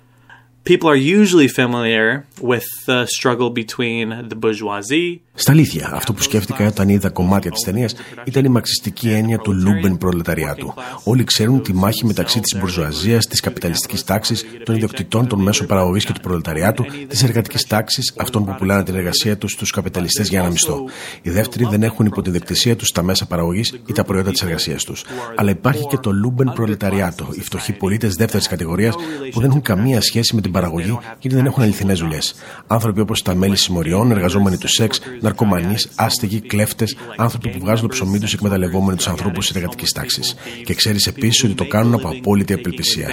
People 0.64 0.90
are 0.90 0.96
usually 0.96 1.48
familiar 1.48 2.28
with 2.40 2.66
the 2.86 3.08
struggle 3.08 3.50
between 3.50 4.30
the 4.30 4.36
bourgeoisie 4.36 5.24
Στα 5.34 5.52
αλήθεια, 5.52 5.90
αυτό 5.94 6.14
που 6.14 6.22
σκέφτηκα 6.22 6.68
όταν 6.68 6.90
είδα 6.90 7.10
κομμάτια 7.10 7.52
της 7.52 7.64
ταινίας 7.64 7.96
ήταν 8.24 8.46
η 8.46 8.50
μαρξιστική 8.50 9.10
έννοια 9.10 9.38
του 9.38 9.54
Λούμπεν 9.54 9.98
προλεταριάτου. 9.98 10.74
Όλοι 11.04 11.24
ξέρουν 11.24 11.62
τη 11.62 11.74
μάχη 11.74 12.06
μεταξύ 12.06 12.40
της 12.40 12.60
μπουρζουαζίας, 12.60 13.26
της 13.28 13.40
καπιταλιστικής 13.40 14.04
τάξης, 14.04 14.46
των 14.64 14.76
ιδιοκτητών 14.76 15.28
των 15.28 15.42
μέσων 15.42 15.68
παραγωγής 15.68 16.06
και 16.06 16.14
του 16.14 16.20
προλεταριάτου, 16.20 16.86
της 17.08 17.24
εργατικής 17.24 17.68
τάξης, 17.68 18.14
αυτών 18.18 18.46
που 18.46 18.56
πουλάνε 18.58 18.84
την 18.84 18.96
εργασία 18.96 19.38
τους 19.38 19.52
στους 19.52 19.72
καπιταλιστές 19.72 20.30
για 20.30 20.40
ένα 20.40 20.50
μισθό. 20.50 20.84
Οι 21.22 21.30
δεύτεροι 21.30 21.66
δεν 21.70 21.84
έχουν 21.84 22.06
υπό 22.06 22.22
την 22.22 22.30
ιδιοκτησία 22.30 22.76
τους 22.76 22.92
τα 22.92 23.04
μέσα 23.04 23.26
παραγωγής 23.26 23.74
ή 23.86 23.94
τα 23.94 24.04
προϊόντα 24.04 24.32
της 24.32 24.42
εργασίας 24.42 24.84
τους. 24.84 25.06
Αλλά 25.36 25.50
υπάρχει 25.50 25.86
και 25.88 25.98
το 25.98 26.12
Λούμπεν 26.12 26.52
προλεταριάτο, 26.54 27.28
οι 27.32 27.42
φτωχοί 27.42 27.72
πολίτες 27.74 28.16
δεύτερης 28.16 28.48
κατηγορίας 28.48 28.96
που 29.32 29.40
δεν 29.40 29.50
έχουν 29.50 29.62
καμία 29.62 30.02
σχέση 30.02 30.36
με 30.36 30.42
την 30.42 30.52
παραγωγή 30.52 30.98
γιατί 31.20 31.36
δεν 31.36 31.46
έχουν 31.46 31.64
αληθινές 31.64 32.00
δουλειές. 32.00 32.36
Άνθρωποι 32.68 33.00
όπως 33.00 33.22
τα 33.22 33.36
μέλη 33.36 33.58
συμμοριών, 33.58 34.12
εργαζόμενοι 34.12 34.58
του 34.58 34.68
σεξ, 34.68 35.00
ναρκωμανείς, 35.22 35.90
άστεγοι, 35.96 36.40
κλέφτες, 36.40 36.96
άνθρωποι 37.16 37.50
που 37.50 37.60
βγάζουν 37.60 37.88
το 37.88 37.94
ψωμί 37.94 38.20
τους 38.20 38.34
εκμεταλλευόμενοι 38.34 38.98
τους 38.98 39.08
ανθρώπους 39.08 39.48
της 39.48 39.56
εργατικής 39.56 39.92
τάξης. 39.92 40.36
Και 40.66 40.74
ξέρεις 40.74 41.08
επίσης 41.08 41.44
ότι 41.44 41.54
το 41.54 41.68
κάνουν 41.68 41.94
από 41.94 42.08
απόλυτη 42.08 42.54
απελπισία. 42.54 43.08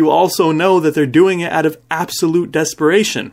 You 0.00 0.06
also 0.22 0.52
know 0.60 0.74
that 0.84 0.92
they're 0.94 1.14
doing 1.22 1.40
it 1.46 1.50
out 1.58 1.66
of 1.70 1.74
absolute 2.02 2.50
desperation. 2.60 3.30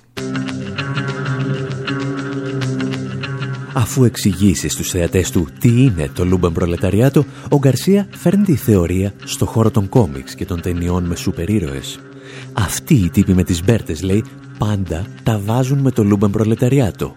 Αφού 3.77 4.03
εξηγήσει 4.03 4.71
στους 4.71 4.89
θεατές 4.89 5.31
του 5.31 5.47
τι 5.59 5.67
είναι 5.67 6.09
το 6.15 6.25
Λούμπεν 6.25 6.51
Προλεταριάτο, 6.51 7.25
ο 7.49 7.57
Γκαρσία 7.57 8.07
φέρνει 8.11 8.43
τη 8.43 8.55
θεωρία 8.55 9.13
στο 9.23 9.45
χώρο 9.45 9.71
των 9.71 9.89
κόμιξ 9.89 10.35
και 10.35 10.45
των 10.45 10.61
ταινιών 10.61 11.03
με 11.03 11.15
σούπερ 11.15 11.49
ήρωες. 11.49 11.99
Αυτοί 12.53 12.93
οι 12.93 13.09
τύποι 13.09 13.33
με 13.33 13.43
τις 13.43 13.63
μπέρτες, 13.63 14.01
λέει, 14.01 14.23
πάντα 14.57 15.05
τα 15.23 15.39
βάζουν 15.39 15.79
με 15.79 15.91
το 15.91 16.03
Λούμπεν 16.03 16.29
Προλεταριάτο. 16.29 17.15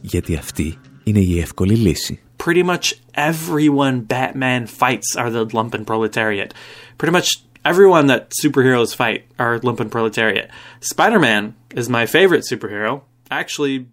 Γιατί 0.00 0.36
αυτή 0.36 0.78
είναι 1.04 1.20
η 1.20 1.38
εύκολη 1.38 1.74
λύση. 1.74 2.20
Pretty 2.44 2.64
much 2.64 2.92
everyone 3.14 4.06
Batman 4.06 4.66
fights 4.80 5.16
are 5.16 5.30
the 5.30 5.44
lumpen 5.46 5.84
proletariat. 5.84 6.50
Pretty 6.96 7.14
much 7.18 7.28
everyone 7.64 8.06
that 8.06 8.30
superheroes 8.42 8.92
fight 8.94 9.20
are 9.36 9.58
lumpen 9.66 9.88
proletariat. 9.90 10.48
Spider-Man 10.92 11.42
is 11.74 11.88
my 11.88 12.04
favorite 12.06 12.44
superhero. 12.50 12.92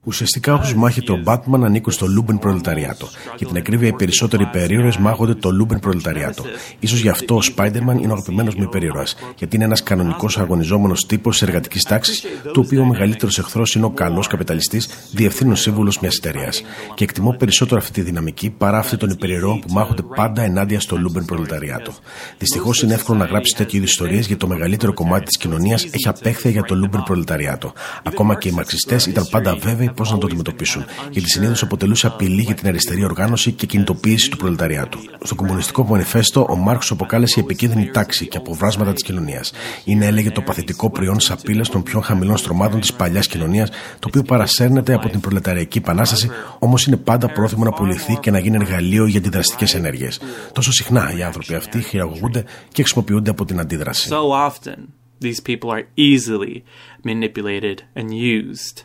Ουσιαστικά 0.03 0.53
όσους 0.53 0.77
μάχεται 0.77 1.11
ο 1.11 1.17
Μπάτμαν 1.17 1.63
ανήκουν 1.63 1.93
στο 1.93 2.07
Λούμπεν 2.07 2.39
Προλεταριάτο. 2.39 3.07
Για 3.37 3.47
την 3.47 3.57
ακρίβεια, 3.57 3.87
οι 3.87 3.93
περισσότεροι 3.93 4.43
υπερήρωες 4.43 4.91
μάχονται 4.99 5.33
το 5.33 5.51
Λούμπεν 5.51 5.79
Προλεταριάτο. 5.79 6.43
Ίσως 6.85 6.95
γι' 6.95 7.09
αυτό 7.09 7.35
ο 7.35 7.41
Σπάιντερμαν 7.41 7.97
είναι 7.97 8.07
ο 8.07 8.13
αγαπημένος 8.13 8.51
μου 8.57 8.63
υπερήρωας, 8.63 9.05
γιατί 9.37 9.55
είναι 9.55 9.65
ένας 9.65 9.83
κανονικός 9.83 10.37
αγωνιζόμενος 10.37 11.05
τύπος 11.05 11.37
της 11.37 11.47
εργατικής 11.47 11.83
τάξης, 11.83 12.25
του 12.53 12.63
οποίου 12.65 12.81
ο 12.81 12.85
μεγαλύτερος 12.85 13.39
εχθρός 13.39 13.75
είναι 13.75 13.85
ο 13.85 13.89
κακός 13.89 14.27
καπιταλιστής, 14.27 14.89
διευθύνων 15.11 15.55
σύμβουλος 15.55 15.99
μιας 15.99 16.15
εταιρείας. 16.15 16.63
Και 16.93 17.03
εκτιμώ 17.03 17.35
περισσότερο 17.39 17.79
αυτή 17.79 17.91
τη 17.91 18.01
δυναμική 18.01 18.49
παρά 18.49 18.77
αυτή 18.77 18.97
των 18.97 19.09
υπερηρώων 19.09 19.59
που 19.59 19.73
μάχονται 19.73 20.01
πάντα 20.15 20.41
ενάντια 20.41 20.79
στο 20.79 20.97
Λούμπεν 20.97 21.25
Προλεταριάτο. 21.25 21.93
Δυστυχώς 22.37 22.81
είναι 22.81 22.93
εύκολο 22.93 23.17
να 23.17 23.25
γράψει 23.25 23.55
τέτοιου 23.55 23.77
είδους 23.77 23.89
ιστορίες 23.89 24.27
γιατί 24.27 24.41
το 24.41 24.47
μεγαλύτερο 24.47 24.93
κομμάτι 24.93 25.25
της 25.25 25.37
κοινωνίας 25.37 25.83
έχει 25.83 26.07
απέχθεια 26.07 26.51
για 26.51 26.63
το 26.63 26.75
Λούμπεν 26.75 27.03
Προλεταριάτο. 27.03 27.73
Ακόμα 28.03 28.35
και 28.35 28.49
οι 28.49 28.51
μαρξιστές 28.51 29.05
δεν 29.05 29.22
ήταν 29.23 29.41
πάντα 29.41 29.59
βέβαιοι 29.67 29.91
πώς 29.95 30.11
να 30.11 30.17
το 30.17 30.25
αντιμετωπίσουν, 30.25 30.85
γιατί 31.11 31.29
συνήθως 31.29 31.61
αποτελούσε 31.61 32.07
απειλή 32.07 32.41
για 32.41 32.55
την 32.55 32.67
αριστερή 32.67 33.03
οργάνωση 33.03 33.51
και 33.51 33.65
κινητοποίηση 33.65 34.29
του 34.29 34.37
προλεταριάτου. 34.37 34.99
Στο 35.23 35.35
Κομμουνιστικό 35.35 35.83
Μανιφέστο, 35.83 36.47
ο 36.49 36.55
Μάρξ 36.55 36.91
το 36.91 37.00
αποκάλεσε 37.00 37.39
επικίνδυνη 37.39 37.89
τάξη 37.89 38.27
και 38.27 38.37
αποβράσματα 38.37 38.93
της 38.93 39.03
κοινωνίας. 39.03 39.51
Είναι, 39.85 40.05
έλεγε, 40.05 40.31
το 40.31 40.41
παθητικό 40.41 40.89
προϊόν 40.89 41.17
της 41.17 41.31
απειλής 41.31 41.69
των 41.69 41.83
πιο 41.83 41.99
χαμηλών 41.99 42.37
στρωμάτων 42.37 42.79
της 42.79 42.93
παλιάς 42.93 43.27
κοινωνίας, 43.27 43.69
το 43.99 44.07
οποίο 44.07 44.23
παρασέρνεται 44.23 44.93
από 44.93 45.09
την 45.09 45.19
προλεταριακή 45.19 45.77
επανάσταση, 45.77 46.29
όμως 46.59 46.85
είναι 46.85 46.97
πάντα 46.97 47.27
πρόθυμο 47.27 47.63
να 47.63 47.71
πουληθεί 47.71 48.17
και 48.21 48.31
να 48.31 48.39
γίνει 48.39 48.55
εργαλείο 48.55 49.05
για 49.05 49.19
αντιδραστικές 49.19 49.73
ενέργειες. 49.73 50.19
Τόσο 50.51 50.71
συχνά 50.71 51.13
οι 51.17 51.23
άνθρωποι 51.23 51.55
αυτοί 51.55 51.81
χειραγωγούνται 51.81 52.43
και 52.71 52.81
χρησιμοποιούνται 52.81 53.29
από 53.29 53.45
την 53.45 53.59
αντίδραση. 53.59 54.09
So 54.11 54.31
often, 54.49 54.77
these 55.21 55.39
people 55.39 55.69
are 55.71 55.85
easily 55.95 56.63
manipulated 57.03 57.77
and 57.95 58.07
used 58.13 58.83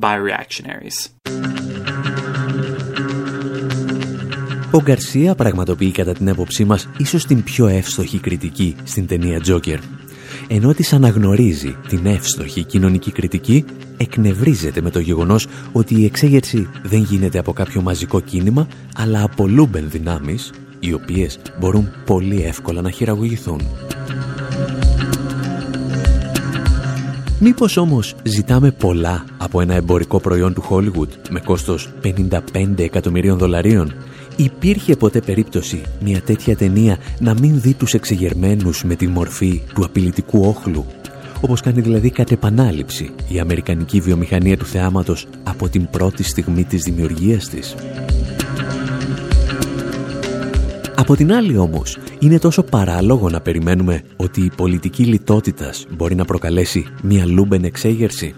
by 0.00 0.16
reactionaries. 0.28 1.10
Ο 4.70 4.82
Γκαρσία 4.82 5.34
πραγματοποιεί 5.34 5.90
κατά 5.90 6.12
την 6.12 6.28
έποψή 6.28 6.64
μας 6.64 6.88
ίσως 6.96 7.26
την 7.26 7.42
πιο 7.42 7.66
εύστοχη 7.66 8.18
κριτική 8.18 8.76
στην 8.84 9.06
ταινία 9.06 9.40
Joker. 9.46 9.78
Ενώ 10.48 10.74
της 10.74 10.92
αναγνωρίζει 10.92 11.76
την 11.88 12.06
εύστοχη 12.06 12.64
κοινωνική 12.64 13.10
κριτική, 13.10 13.64
εκνευρίζεται 13.96 14.80
με 14.80 14.90
το 14.90 15.00
γεγονός 15.00 15.46
ότι 15.72 16.00
η 16.00 16.04
εξέγερση 16.04 16.68
δεν 16.82 17.02
γίνεται 17.02 17.38
από 17.38 17.52
κάποιο 17.52 17.82
μαζικό 17.82 18.20
κίνημα, 18.20 18.68
αλλά 18.96 19.22
από 19.22 19.46
λούμπεν 19.46 19.90
δυνάμεις, 19.90 20.52
οι 20.80 20.92
οποίες 20.92 21.38
μπορούν 21.58 21.90
πολύ 22.04 22.42
εύκολα 22.42 22.80
να 22.80 22.90
χειραγωγηθούν. 22.90 23.60
Μήπως 27.40 27.76
όμως 27.76 28.14
ζητάμε 28.22 28.70
πολλά 28.70 29.24
από 29.48 29.60
ένα 29.60 29.74
εμπορικό 29.74 30.20
προϊόν 30.20 30.54
του 30.54 30.64
Hollywood 30.70 31.08
με 31.30 31.40
κόστος 31.40 31.90
55 32.04 32.78
εκατομμυρίων 32.78 33.38
δολαρίων. 33.38 33.94
Υπήρχε 34.36 34.96
ποτέ 34.96 35.20
περίπτωση 35.20 35.82
μια 36.00 36.20
τέτοια 36.20 36.56
ταινία 36.56 36.98
να 37.18 37.34
μην 37.34 37.60
δει 37.60 37.74
τους 37.74 37.94
εξεγερμένους 37.94 38.84
με 38.84 38.94
τη 38.94 39.06
μορφή 39.06 39.62
του 39.74 39.84
απειλητικού 39.84 40.40
όχλου; 40.40 40.86
Όπως 41.40 41.60
κάνει 41.60 41.80
δηλαδή 41.80 42.10
κατ' 42.10 42.30
επανάληψη 42.30 43.10
η 43.28 43.38
αμερικανική 43.38 44.00
βιομηχανία 44.00 44.56
του 44.56 44.64
θεάματος 44.64 45.26
από 45.42 45.68
την 45.68 45.88
πρώτη 45.90 46.22
στιγμή 46.22 46.64
της 46.64 46.82
δημιουργίας 46.82 47.48
της. 47.48 47.74
Από 50.96 51.16
την 51.16 51.32
άλλη 51.32 51.56
όμως, 51.56 51.98
είναι 52.18 52.38
τόσο 52.38 52.62
παράλογο 52.62 53.28
να 53.28 53.40
περιμένουμε 53.40 54.02
ότι 54.16 54.40
η 54.40 54.50
πολιτική 54.56 55.02
λιτότητας 55.02 55.86
μπορεί 55.90 56.14
να 56.14 56.24
προκαλέσει 56.24 56.86
μια 57.02 57.26
λούμπεν 57.26 57.64
εξέγερση; 57.64 58.34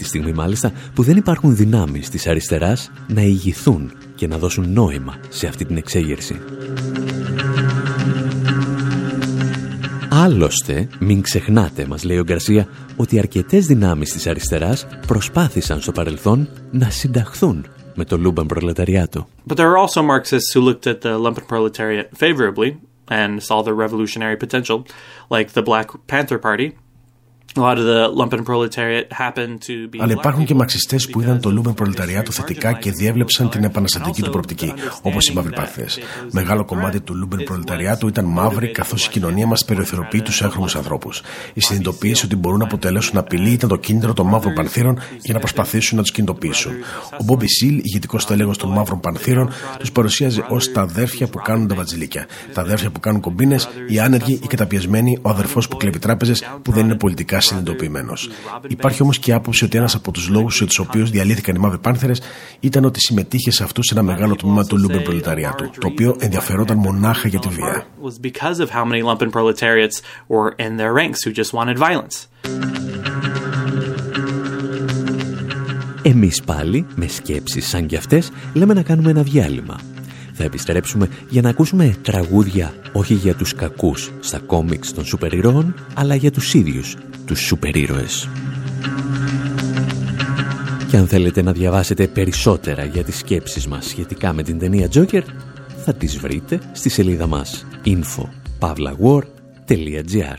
Τη 0.00 0.06
στιγμή 0.06 0.32
μάλιστα 0.32 0.72
που 0.94 1.02
δεν 1.02 1.16
υπάρχουν 1.16 1.56
δυνάμεις 1.56 2.08
της 2.08 2.26
αριστεράς 2.26 2.90
να 3.08 3.20
ηγηθούν 3.20 3.92
και 4.14 4.26
να 4.26 4.38
δώσουν 4.38 4.72
νόημα 4.72 5.16
σε 5.28 5.46
αυτή 5.46 5.64
την 5.64 5.76
εξέγερση. 5.76 6.40
Άλλωστε, 10.10 10.88
μην 10.98 11.22
ξεχνάτε, 11.22 11.86
μας 11.86 12.04
λέει 12.04 12.18
ο 12.18 12.22
Γκαρσία, 12.22 12.68
ότι 12.96 13.18
αρκετές 13.18 13.66
δυνάμεις 13.66 14.12
της 14.12 14.26
αριστεράς 14.26 14.86
προσπάθησαν 15.06 15.80
στο 15.80 15.92
παρελθόν 15.92 16.48
να 16.70 16.90
συνταχθούν 16.90 17.66
με 17.94 18.04
το 18.04 18.20
Λούμπεν 18.24 18.46
προλεταριάτο. 18.46 19.28
But 19.46 19.56
there 19.56 19.70
are 19.70 19.78
also 19.78 20.02
Marxists 20.02 20.52
who 20.54 20.60
looked 20.60 20.86
at 20.86 21.00
the 21.00 21.18
lumpen 21.18 21.46
proletariat 21.46 22.06
favorably 22.16 22.76
and 23.08 23.42
saw 23.42 23.62
the 23.62 23.74
revolutionary 23.74 24.36
potential, 24.36 24.78
like 25.28 25.48
the 25.52 25.62
Black 25.62 25.88
Panther 26.06 26.38
Party, 26.38 26.68
αλλά 29.98 30.12
υπάρχουν 30.12 30.44
και 30.44 30.54
μαρξιστές 30.54 31.08
που 31.08 31.20
είδαν 31.20 31.40
το 31.40 31.50
Λούμπεν 31.50 31.74
Προλεταριάτο 31.74 32.32
θετικά 32.32 32.72
και 32.72 32.90
διέβλεψαν 32.90 33.48
την 33.48 33.64
επαναστατική 33.64 34.22
του 34.22 34.30
προοπτική, 34.30 34.72
όπως 35.02 35.28
οι 35.28 35.32
μαύροι 35.32 35.52
πάνθηρες. 35.52 35.86
Μεγάλο 36.30 36.64
κομμάτι 36.64 37.00
του 37.00 37.14
Λούμπεν 37.16 37.44
Προλεταριάτου 37.44 38.08
ήταν 38.08 38.24
μαύροι, 38.24 38.70
καθώς 38.70 39.06
η 39.06 39.10
κοινωνία 39.10 39.46
μας 39.46 39.64
περιθωριοποιεί 39.64 40.22
τους 40.22 40.42
έγχρωμους 40.42 40.76
ανθρώπους. 40.76 41.22
Η 41.54 41.60
συνειδητοποίηση 41.60 42.24
ότι 42.24 42.36
μπορούν 42.36 42.58
να 42.58 42.64
αποτελέσουν 42.64 43.18
απειλή 43.18 43.50
ήταν 43.50 43.68
το 43.68 43.76
κίνητρο 43.76 44.12
των 44.12 44.26
μαύρων 44.26 44.54
πανθήρων 44.54 44.98
για 45.22 45.34
να 45.34 45.38
προσπαθήσουν 45.38 45.96
να 45.96 46.02
τους 46.02 46.12
κινητοποιήσουν. 46.12 46.72
Ο 47.20 47.24
Μπόμπι 47.24 47.48
Σιλ, 47.48 47.80
ηγετικό 47.82 48.26
στέλεχος 48.26 48.56
των 48.56 48.70
μαύρων 48.70 49.00
πανθήρων, 49.00 49.50
τους 49.78 49.92
παρουσίαζε 49.92 50.44
ως 50.48 50.72
τα 50.72 50.80
αδέρφια 50.80 51.26
που 51.26 51.38
κάνουν 51.38 51.68
τα 51.68 51.74
νταβατζιλίκια. 51.74 52.26
Τα 52.54 52.60
αδέρφια 52.60 52.90
που 52.90 53.00
κάνουν 53.00 53.20
κομπίνες, 53.20 53.68
οι 53.88 53.98
άνεργοι, 53.98 54.40
οι 54.42 54.46
καταπιεσμένοι, 54.46 55.18
ο 55.22 55.28
αδερφός 55.30 55.68
που 55.68 55.76
κλέβει 55.76 55.98
τράπεζες 55.98 56.42
που 56.62 56.72
δεν 56.72 56.84
είναι 56.84 56.96
πολιτικά 56.96 57.39
βαθιά 57.40 57.56
συνειδητοποιημένος. 57.56 58.30
Υπάρχει 58.68 59.02
όμως 59.02 59.18
και 59.18 59.32
άποψη 59.32 59.64
ότι 59.64 59.78
ένας 59.78 59.94
από 59.94 60.10
τους 60.10 60.28
λόγους 60.28 60.56
για 60.58 60.66
τους 60.66 60.78
οποίους 60.78 61.10
διαλύθηκαν 61.10 61.54
οι 61.54 61.58
Μαύροι 61.58 61.78
Πάνθηρες 61.78 62.20
ήταν 62.60 62.84
ότι 62.84 63.00
συμμετείχε 63.00 63.50
σε 63.50 63.62
αυτούς 63.62 63.90
ένα 63.90 64.02
μεγάλο 64.02 64.36
τμήμα 64.36 64.64
του 64.64 64.78
Λούμπεν 64.78 65.00
Προλεταριάτου, 65.00 65.70
το 65.78 65.86
οποίο 65.86 66.16
ενδιαφερόταν 66.18 66.76
μονάχα 66.76 67.28
για 67.28 67.38
τη 67.38 67.48
βία. 67.48 67.86
Εμείς 76.02 76.42
πάλι, 76.42 76.86
με 76.94 77.06
σκέψεις 77.06 77.68
σαν 77.68 77.86
κι 77.86 77.96
αυτές, 77.96 78.32
λέμε 78.52 78.74
να 78.74 78.82
κάνουμε 78.82 79.10
ένα 79.10 79.22
διάλειμμα. 79.22 79.89
Θα 80.42 80.46
επιστρέψουμε 80.46 81.08
για 81.28 81.42
να 81.42 81.48
ακούσουμε 81.48 81.96
τραγούδια 82.02 82.74
όχι 82.92 83.14
για 83.14 83.34
τους 83.34 83.54
κακούς 83.54 84.12
στα 84.20 84.38
κόμιξ 84.38 84.92
των 84.92 85.04
σούπερ 85.04 85.32
ηρώων, 85.32 85.74
αλλά 85.94 86.14
για 86.14 86.30
τους 86.30 86.54
ίδιους, 86.54 86.96
τους 87.24 87.40
σούπερ 87.40 87.76
ήρωες. 87.76 88.28
Και 90.88 90.96
αν 90.96 91.06
θέλετε 91.06 91.42
να 91.42 91.52
διαβάσετε 91.52 92.06
περισσότερα 92.06 92.84
για 92.84 93.04
τις 93.04 93.18
σκέψεις 93.18 93.66
μας 93.66 93.86
σχετικά 93.86 94.32
με 94.32 94.42
την 94.42 94.58
ταινία 94.58 94.88
Joker, 94.94 95.22
θα 95.84 95.94
τις 95.94 96.18
βρείτε 96.18 96.60
στη 96.72 96.88
σελίδα 96.88 97.26
μας 97.26 97.66
info.pavlawar.gr 97.84 100.36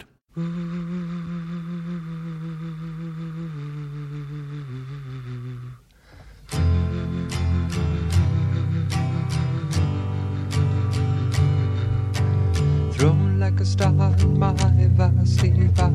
my 14.42 14.54
vacina. 14.98 15.91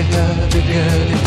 Hadi 0.00 0.16
hadi 0.16 0.60
gel 0.72 1.19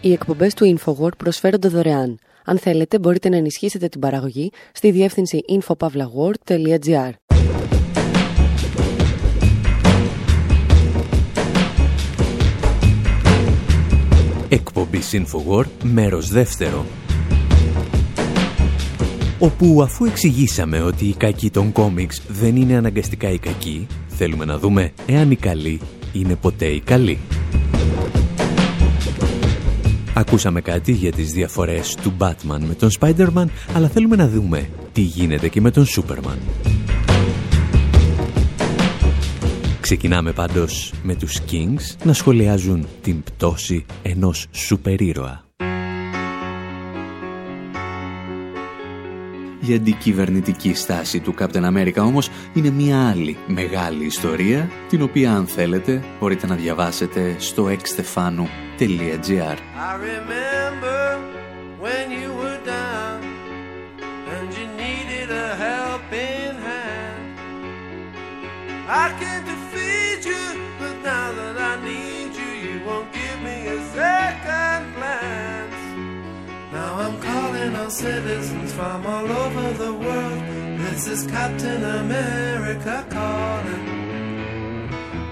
Οι 0.00 0.12
εκπομπές 0.12 0.54
του 0.54 0.76
InfoWord 0.78 1.16
προσφέρονται 1.18 1.68
δωρεάν. 1.68 2.18
Αν 2.44 2.58
θέλετε, 2.58 2.98
μπορείτε 2.98 3.28
να 3.28 3.36
ενισχύσετε 3.36 3.88
την 3.88 4.00
παραγωγή 4.00 4.50
στη 4.72 4.90
διεύθυνση 4.90 5.40
infopavlagor.gr. 5.48 7.10
Εκπομπή 14.76 15.00
InfoWord, 15.12 15.66
μέρος 15.82 16.28
δεύτερο. 16.28 16.86
Όπου 19.38 19.82
αφού 19.82 20.04
εξηγήσαμε 20.04 20.80
ότι 20.80 21.04
οι 21.04 21.14
κακοί 21.14 21.50
των 21.50 21.72
κόμιξ 21.72 22.22
δεν 22.28 22.56
είναι 22.56 22.76
αναγκαστικά 22.76 23.30
οι 23.30 23.38
κακοί, 23.38 23.86
θέλουμε 24.06 24.44
να 24.44 24.58
δούμε 24.58 24.92
εάν 25.06 25.30
οι 25.30 25.36
καλοί 25.36 25.80
είναι 26.12 26.34
ποτέ 26.34 26.66
οι 26.66 26.80
καλοί. 26.80 27.18
Ακούσαμε 30.14 30.60
κάτι 30.60 30.92
για 30.92 31.12
τις 31.12 31.32
διαφορές 31.32 31.94
του 32.02 32.12
Batman 32.18 32.60
με 32.66 32.74
τον 32.74 32.88
Spider-Man, 33.00 33.46
αλλά 33.74 33.88
θέλουμε 33.88 34.16
να 34.16 34.28
δούμε 34.28 34.68
τι 34.92 35.00
γίνεται 35.00 35.48
και 35.48 35.60
με 35.60 35.70
τον 35.70 35.84
Superman. 35.84 36.73
Ξεκινάμε 39.84 40.32
πάντως 40.32 40.92
με 41.02 41.14
τους 41.14 41.38
Kings 41.50 41.96
να 42.04 42.12
σχολιάζουν 42.12 42.86
την 43.02 43.22
πτώση 43.22 43.86
ενός 44.02 44.46
σούπερ 44.50 45.00
ήρωα. 45.00 45.44
Η 49.60 49.74
αντικυβερνητική 49.74 50.74
στάση 50.74 51.20
του 51.20 51.34
Captain 51.38 51.64
America 51.72 51.96
όμως 51.96 52.30
είναι 52.54 52.70
μια 52.70 53.08
άλλη 53.08 53.36
μεγάλη 53.46 54.04
ιστορία, 54.04 54.70
την 54.88 55.02
οποία 55.02 55.32
αν 55.32 55.46
θέλετε 55.46 56.04
μπορείτε 56.20 56.46
να 56.46 56.54
διαβάσετε 56.54 57.36
στο 57.38 57.68
extefanu.gr 57.68 59.56
when 61.86 62.06
you 62.20 62.30
were 62.40 62.60
down 62.76 63.18
and 64.34 64.48
you 64.56 64.66
needed 64.82 65.28
a 65.44 65.46
helping 65.62 65.83
I 68.86 69.16
can 69.18 69.44
defeat 69.46 70.26
you, 70.26 70.60
but 70.78 70.96
now 71.02 71.32
that 71.32 71.56
I 71.56 71.82
need 71.82 72.34
you, 72.36 72.44
you 72.44 72.84
won't 72.84 73.10
give 73.12 73.40
me 73.40 73.66
a 73.68 73.82
second 73.96 74.94
glance. 74.94 75.74
Now 76.70 76.96
I'm 76.96 77.18
calling 77.22 77.76
on 77.76 77.90
citizens 77.90 78.74
from 78.74 79.06
all 79.06 79.26
over 79.26 79.72
the 79.72 79.92
world. 79.94 80.42
This 80.80 81.06
is 81.06 81.26
Captain 81.26 81.82
America 81.82 83.06
calling. 83.08 83.94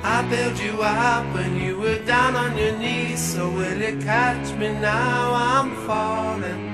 I 0.02 0.26
built 0.30 0.62
you 0.62 0.80
up 0.80 1.34
when 1.34 1.60
you 1.60 1.78
were 1.78 1.98
down 2.06 2.34
on 2.34 2.56
your 2.56 2.78
knees. 2.78 3.20
So 3.20 3.50
will 3.50 3.76
you 3.76 3.98
catch 3.98 4.50
me 4.56 4.72
now? 4.72 5.34
I'm 5.34 5.76
falling. 5.86 6.71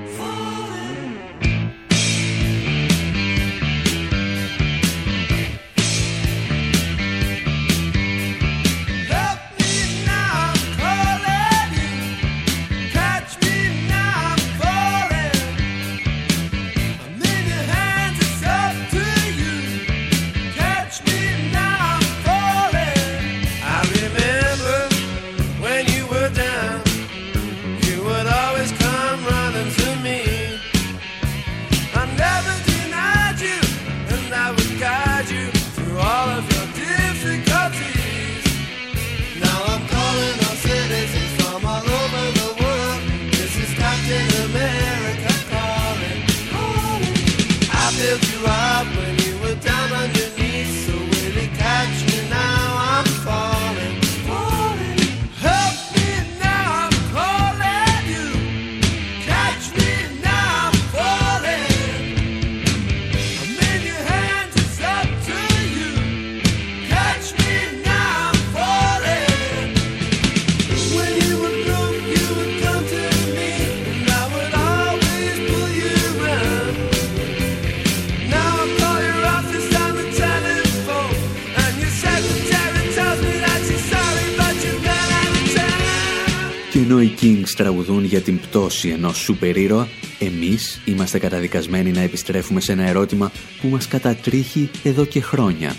Τραγουδούν 87.59 88.05
για 88.05 88.21
την 88.21 88.41
πτώση 88.41 88.89
ενός 88.89 89.17
σούπερ 89.17 89.57
ήρωα, 89.57 89.89
εμείς 90.19 90.81
είμαστε 90.85 91.19
καταδικασμένοι 91.19 91.91
να 91.91 92.01
επιστρέφουμε 92.01 92.61
σε 92.61 92.73
ένα 92.73 92.87
ερώτημα 92.89 93.33
που 93.61 93.69
μας 93.69 93.89
κατατρίχει 93.89 94.71
εδώ 94.83 95.05
και 95.05 95.21
χρόνια. 95.21 95.77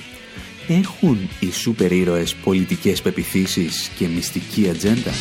Έχουν 0.68 1.18
οι 1.40 1.52
σούπερ 1.52 1.92
ήρωες 1.92 2.36
πολιτικές 2.36 3.02
πεπιθήσεις 3.02 3.92
και 3.98 4.08
μυστική 4.08 4.70
ατζέντα; 4.70 5.12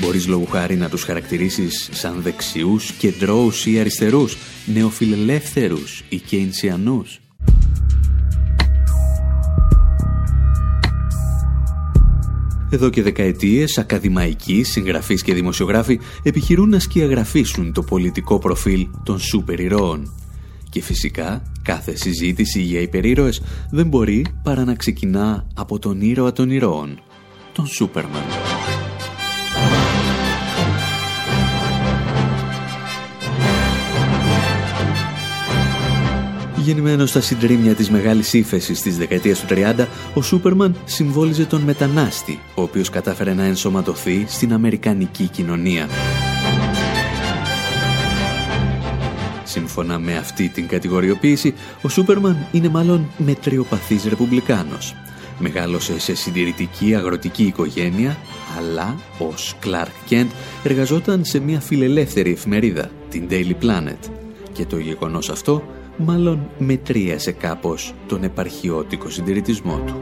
Μπορείς 0.00 0.26
λόγου 0.26 0.46
χάρη 0.46 0.76
να 0.76 0.88
τους 0.88 1.02
χαρακτηρίσεις 1.02 1.88
σαν 1.92 2.22
δεξιούς, 2.22 2.92
κεντρώους 2.92 3.66
ή 3.66 3.78
αριστερούς, 3.78 4.36
νεοφιλελεύθερους 4.66 6.02
ή 6.08 6.16
κέινσιανούς. 6.16 7.20
Εδώ 12.70 12.90
και 12.90 13.02
δεκαετίες, 13.02 13.78
ακαδημαϊκοί, 13.78 14.62
συγγραφείς 14.62 15.22
και 15.22 15.34
δημοσιογράφοι 15.34 16.00
επιχειρούν 16.22 16.68
να 16.68 16.78
σκιαγραφίσουν 16.78 17.72
το 17.72 17.82
πολιτικό 17.82 18.38
προφίλ 18.38 18.86
των 19.02 19.18
σούπερ 19.18 19.60
ηρώων. 19.60 20.12
Και 20.70 20.82
φυσικά, 20.82 21.42
κάθε 21.62 21.96
συζήτηση 21.96 22.60
για 22.60 22.80
υπερήρωες 22.80 23.42
δεν 23.70 23.86
μπορεί 23.86 24.26
παρά 24.42 24.64
να 24.64 24.74
ξεκινά 24.74 25.46
από 25.54 25.78
τον 25.78 26.00
ήρωα 26.00 26.32
των 26.32 26.50
ηρώων, 26.50 27.00
τον 27.52 27.66
Σούπερμαν. 27.66 28.55
Γεννημένος 36.66 37.10
στα 37.10 37.20
συντρίμια 37.20 37.74
της 37.74 37.90
μεγάλης 37.90 38.32
ύφεσης 38.32 38.80
της 38.80 38.98
δεκαετίας 38.98 39.40
του 39.40 39.46
30, 39.50 39.86
ο 40.14 40.22
Σούπερμαν 40.22 40.76
συμβόλιζε 40.84 41.44
τον 41.44 41.60
μετανάστη, 41.60 42.40
ο 42.54 42.62
οποίος 42.62 42.90
κατάφερε 42.90 43.34
να 43.34 43.44
ενσωματωθεί 43.44 44.24
στην 44.28 44.52
αμερικανική 44.52 45.28
κοινωνία. 45.28 45.88
Σύμφωνα 49.44 49.98
με 49.98 50.16
αυτή 50.16 50.48
την 50.48 50.66
κατηγοριοποίηση, 50.66 51.54
ο 51.82 51.88
Σούπερμαν 51.88 52.46
είναι 52.52 52.68
μάλλον 52.68 53.08
μετριοπαθής 53.16 54.04
ρεπουμπλικάνος. 54.04 54.94
Μεγάλωσε 55.38 55.98
σε 55.98 56.14
συντηρητική 56.14 56.94
αγροτική 56.94 57.44
οικογένεια, 57.44 58.16
αλλά 58.58 58.96
ως 59.18 59.56
Κλάρκ 59.60 59.94
Κέντ 60.04 60.30
εργαζόταν 60.64 61.24
σε 61.24 61.38
μια 61.38 61.60
φιλελεύθερη 61.60 62.30
εφημερίδα, 62.30 62.90
την 63.08 63.28
Daily 63.30 63.64
Planet. 63.64 64.10
Και 64.52 64.64
το 64.64 64.78
γεγονός 64.78 65.30
αυτό 65.30 65.75
μάλλον 65.96 66.50
μετρίασε 66.58 67.32
κάπως 67.32 67.94
τον 68.06 68.24
επαρχιώτικο 68.24 69.10
συντηρητισμό 69.10 69.82
του. 69.86 70.00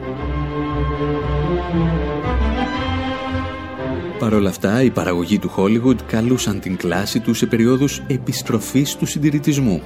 Παρ' 4.19 4.33
όλα 4.33 4.49
αυτά, 4.49 4.83
οι 4.83 4.89
παραγωγοί 4.89 5.39
του 5.39 5.51
Hollywood 5.55 6.01
καλούσαν 6.07 6.59
την 6.59 6.77
κλάση 6.77 7.19
του 7.19 7.33
σε 7.33 7.45
περιόδους 7.45 8.01
επιστροφής 8.07 8.95
του 8.95 9.05
συντηρητισμού, 9.05 9.81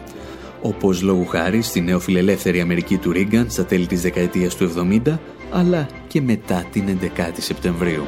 όπως 0.62 1.02
λόγου 1.02 1.26
χάρη 1.26 1.62
στη 1.62 1.82
νεοφιλελεύθερη 1.82 2.60
Αμερική 2.60 2.98
του 2.98 3.12
Ρίγκαν 3.12 3.50
στα 3.50 3.66
τέλη 3.66 3.86
της 3.86 4.02
δεκαετίας 4.02 4.56
του 4.56 4.72
70, 5.06 5.18
αλλά 5.52 5.88
και 6.08 6.22
μετά 6.22 6.66
την 6.72 6.84
11η 6.88 7.38
Σεπτεμβρίου. 7.38 8.04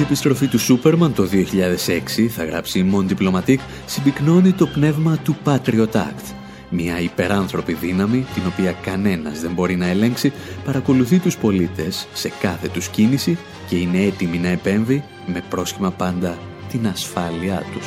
Η 0.00 0.02
επιστροφή 0.02 0.46
του 0.46 0.58
Σούπερμαν 0.58 1.14
το 1.14 1.28
2006, 1.32 2.26
θα 2.28 2.44
γράψει 2.44 2.78
η 2.78 2.92
Mon 2.94 3.12
Diplomatique, 3.12 3.60
συμπυκνώνει 3.86 4.52
το 4.52 4.66
πνεύμα 4.66 5.16
του 5.16 5.36
Patriot 5.44 5.92
Act. 5.92 6.34
Μια 6.70 7.00
υπεράνθρωπη 7.00 7.72
δύναμη, 7.72 8.26
την 8.34 8.42
οποία 8.46 8.72
κανένας 8.72 9.40
δεν 9.40 9.52
μπορεί 9.52 9.76
να 9.76 9.86
ελέγξει, 9.86 10.32
παρακολουθεί 10.64 11.18
τους 11.18 11.36
πολίτες 11.36 12.06
σε 12.12 12.32
κάθε 12.40 12.68
τους 12.68 12.88
κίνηση 12.88 13.38
και 13.68 13.76
είναι 13.76 13.98
έτοιμη 13.98 14.38
να 14.38 14.48
επέμβει 14.48 15.04
με 15.26 15.42
πρόσχημα 15.48 15.90
πάντα 15.90 16.38
την 16.70 16.86
ασφάλειά 16.86 17.62
τους. 17.72 17.86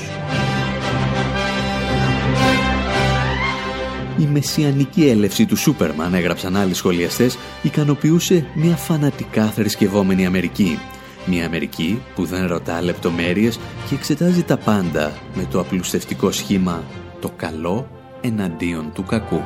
Η 4.17 4.27
μεσιανική 4.31 5.07
έλευση 5.07 5.45
του 5.45 5.55
Σούπερμαν, 5.55 6.13
έγραψαν 6.13 6.55
άλλοι 6.55 6.73
σχολιαστές, 6.73 7.37
ικανοποιούσε 7.61 8.45
μια 8.53 8.75
φανατικά 8.75 9.45
θρησκευόμενη 9.45 10.25
Αμερική. 10.25 10.79
Μια 11.25 11.45
Αμερική 11.45 12.01
που 12.15 12.25
δεν 12.25 12.47
ρωτά 12.47 12.81
λεπτομέρειες 12.81 13.59
και 13.89 13.95
εξετάζει 13.95 14.43
τα 14.43 14.57
πάντα 14.57 15.13
με 15.35 15.47
το 15.51 15.59
απλουστευτικό 15.59 16.31
σχήμα 16.31 16.83
«το 17.21 17.29
καλό 17.35 17.87
εναντίον 18.21 18.91
του 18.93 19.03
κακού». 19.03 19.41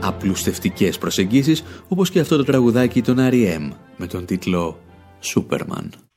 Απλουστευτικές 0.00 0.98
προσεγγίσεις 0.98 1.62
όπως 1.88 2.10
και 2.10 2.20
αυτό 2.20 2.36
το 2.36 2.44
τραγουδάκι 2.44 3.02
των 3.02 3.16
R.E.M. 3.18 3.70
με 3.96 4.06
τον 4.06 4.24
τίτλο 4.26 4.78
«Σούπερμαν». 5.20 6.07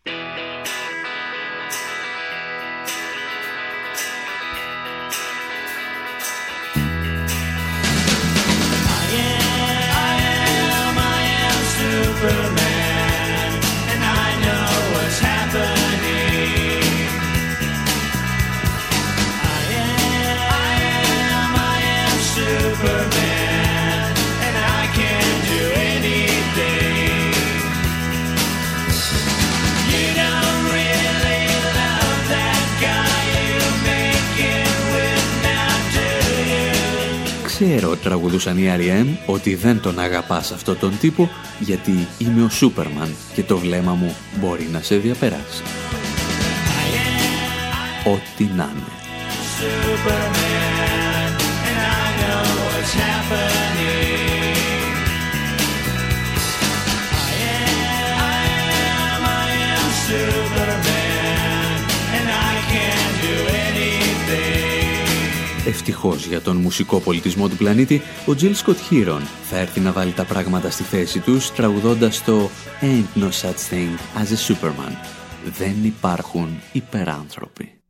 Ξέρω, 37.63 37.95
τραγουδούσαν 37.95 38.57
οι 38.57 38.73
R.E.M. 38.77 39.07
ότι 39.25 39.55
δεν 39.55 39.79
τον 39.79 39.99
αγαπάς 39.99 40.51
αυτό 40.51 40.75
τον 40.75 40.97
τύπο 40.99 41.29
γιατί 41.59 42.07
είμαι 42.17 42.43
ο 42.43 42.49
Σούπερμαν 42.49 43.15
και 43.33 43.43
το 43.43 43.57
βλέμμα 43.57 43.93
μου 43.93 44.15
μπορεί 44.39 44.67
να 44.71 44.81
σε 44.81 44.95
διαπεράσει. 44.95 45.63
Ό,τι 48.05 48.43
να 48.43 48.71
είναι. 48.73 50.20
Ευτυχώς 65.71 66.25
για 66.25 66.41
τον 66.41 66.55
μουσικό 66.55 66.99
πολιτισμό 66.99 67.47
του 67.47 67.55
πλανήτη, 67.55 68.01
ο 68.27 68.33
Jill 68.39 68.53
Scott 68.53 68.75
Heron 68.91 69.21
θα 69.49 69.57
έρθει 69.57 69.79
να 69.79 69.91
βάλει 69.91 70.11
τα 70.11 70.25
πράγματα 70.25 70.69
στη 70.69 70.83
θέση 70.83 71.19
τους 71.19 71.51
τραγουδώντας 71.51 72.23
το 72.23 72.49
«Ain't 72.81 73.21
no 73.21 73.27
such 73.27 73.73
thing 73.73 74.21
as 74.21 74.27
a 74.27 74.53
Superman». 74.53 74.95
Δεν 75.57 75.75
υπάρχουν 75.83 76.59
υπεράνθρωποι. 76.71 77.80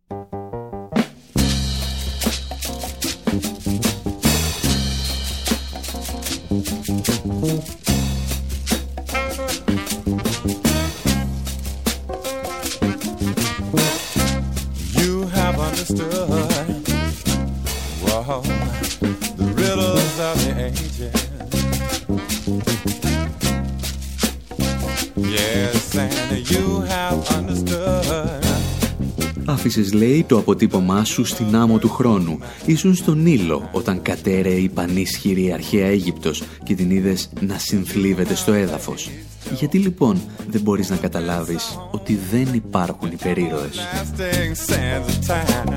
Άφησες, 29.71 29.93
λέει, 29.93 30.23
το 30.23 30.37
αποτύπωμά 30.37 31.03
σου 31.03 31.25
στην 31.25 31.55
άμμο 31.55 31.77
του 31.77 31.89
χρόνου. 31.89 32.39
Ήσουν 32.65 32.95
στον 32.95 33.21
Νείλο 33.21 33.69
όταν 33.71 34.01
κατέρεε 34.01 34.53
η 34.53 34.69
πανίσχυρη 34.69 35.53
αρχαία 35.53 35.87
Αίγυπτος 35.87 36.43
και 36.63 36.75
την 36.75 36.91
είδες 36.91 37.29
να 37.39 37.57
συνθλίβεται 37.57 38.35
στο 38.35 38.53
έδαφος. 38.53 39.09
Γιατί 39.53 39.77
λοιπόν 39.77 40.21
δεν 40.49 40.61
μπορείς 40.61 40.89
να 40.89 40.95
καταλάβεις 40.95 41.77
ότι 41.91 42.19
δεν 42.31 42.47
υπάρχουν 42.53 43.11
υπερήρωες; 43.11 43.77
lasting 43.77 44.55
sands 44.69 45.07
of 45.11 45.17
time. 45.27 45.69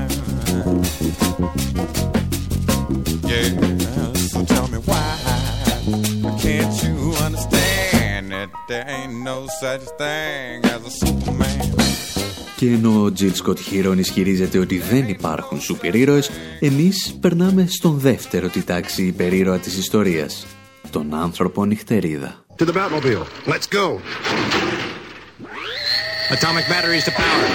Yeah, 3.31 3.49
so 4.31 4.39
tell 4.53 4.67
me 4.73 4.79
why 4.89 5.09
can't 6.43 6.73
you 6.83 6.95
understand 7.27 8.23
that 8.35 8.49
there 8.69 8.85
ain't 8.95 9.15
no 9.31 9.37
such 9.61 9.85
thing 10.01 10.55
as 10.73 10.81
a 10.91 10.93
Superman? 11.01 12.04
Και 12.55 12.71
ενώ 12.71 12.89
ο 12.89 13.11
Jill 13.19 13.31
Scott 13.43 13.57
Heron 13.71 13.97
ισχυρίζεται 13.97 14.57
ότι 14.57 14.77
δεν 14.77 15.07
υπάρχουν 15.07 15.61
σούπερ 15.61 15.95
ήρωες, 15.95 16.31
εμείς 16.59 17.17
περνάμε 17.21 17.65
στον 17.69 17.97
δεύτερο 17.97 18.47
τη 18.47 18.61
τάξη 18.61 19.03
υπερήρωα 19.03 19.59
της 19.59 19.77
ιστορίας, 19.77 20.45
τον 20.89 21.13
άνθρωπο 21.13 21.65
νυχτερίδα. 21.65 22.45
To 22.57 22.65
the 22.65 22.73
Batmobile. 22.73 23.25
Let's 23.53 23.67
go. 23.79 23.99
Atomic 26.31 26.65
batteries 26.73 27.03
to 27.03 27.11
power. 27.11 27.45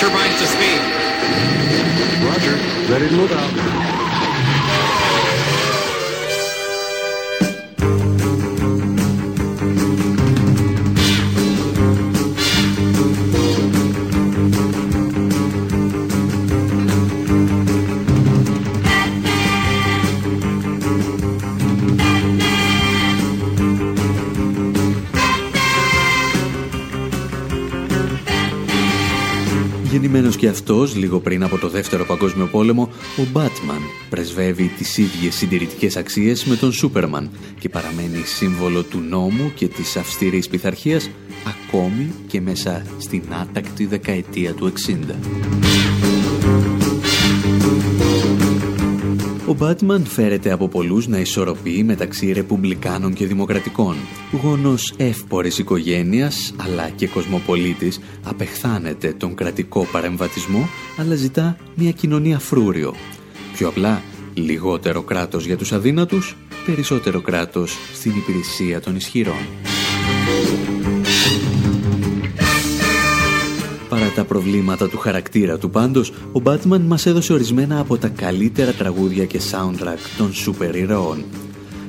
Turbines 0.00 0.36
to 0.40 0.46
speed. 0.54 0.80
Roger. 2.28 2.56
Ready 2.92 3.08
to 3.08 3.14
move 3.14 3.32
out. 3.32 3.79
Γεννημένος 30.10 30.40
και 30.40 30.48
αυτός, 30.48 30.96
λίγο 30.96 31.20
πριν 31.20 31.42
από 31.42 31.58
το 31.58 31.68
Δεύτερο 31.68 32.04
Παγκόσμιο 32.04 32.46
Πόλεμο, 32.46 32.88
ο 33.18 33.22
Μπάτμαν 33.32 33.80
πρεσβεύει 34.10 34.66
τις 34.66 34.98
ίδιες 34.98 35.34
συντηρητικές 35.34 35.96
αξίες 35.96 36.44
με 36.44 36.56
τον 36.56 36.72
Σούπερμαν 36.72 37.30
και 37.58 37.68
παραμένει 37.68 38.22
σύμβολο 38.24 38.82
του 38.82 38.98
νόμου 38.98 39.52
και 39.54 39.68
της 39.68 39.96
αυστηρής 39.96 40.48
πειθαρχίας 40.48 41.10
ακόμη 41.46 42.12
και 42.26 42.40
μέσα 42.40 42.82
στην 42.98 43.22
άτακτη 43.40 43.86
δεκαετία 43.86 44.54
του 44.54 44.66
60. 44.66 46.19
Ο 49.50 49.54
Μπάτμαν 49.54 50.04
φέρεται 50.04 50.52
από 50.52 50.68
πολλούς 50.68 51.06
να 51.06 51.18
ισορροπεί 51.18 51.82
μεταξύ 51.84 52.32
ρεπουμπλικάνων 52.32 53.12
και 53.12 53.26
δημοκρατικών. 53.26 53.96
Γόνος 54.42 54.94
εύπορης 54.96 55.58
οικογένειας, 55.58 56.54
αλλά 56.56 56.88
και 56.88 57.08
κοσμοπολίτης, 57.08 58.00
απεχθάνεται 58.24 59.12
τον 59.12 59.34
κρατικό 59.34 59.86
παρεμβατισμό, 59.92 60.68
αλλά 60.96 61.14
ζητά 61.14 61.56
μια 61.74 61.90
κοινωνία 61.90 62.38
φρούριο. 62.38 62.94
Πιο 63.52 63.68
απλά, 63.68 64.02
λιγότερο 64.34 65.02
κράτος 65.02 65.46
για 65.46 65.56
τους 65.56 65.72
αδύνατους, 65.72 66.36
περισσότερο 66.66 67.20
κράτος 67.20 67.76
στην 67.94 68.12
υπηρεσία 68.16 68.80
των 68.80 68.96
ισχυρών. 68.96 69.46
Παρά 74.10 74.22
τα 74.22 74.34
προβλήματα 74.34 74.88
του 74.88 74.98
χαρακτήρα 74.98 75.58
του 75.58 75.70
πάντως, 75.70 76.10
ο 76.10 76.42
Batman 76.44 76.80
μας 76.80 77.06
έδωσε 77.06 77.32
ορισμένα 77.32 77.78
από 77.78 77.98
τα 77.98 78.08
καλύτερα 78.08 78.72
τραγούδια 78.72 79.24
και 79.24 79.40
soundtrack 79.50 79.98
των 80.18 80.32
σούπερ 80.32 80.76
ηρώων. 80.76 81.24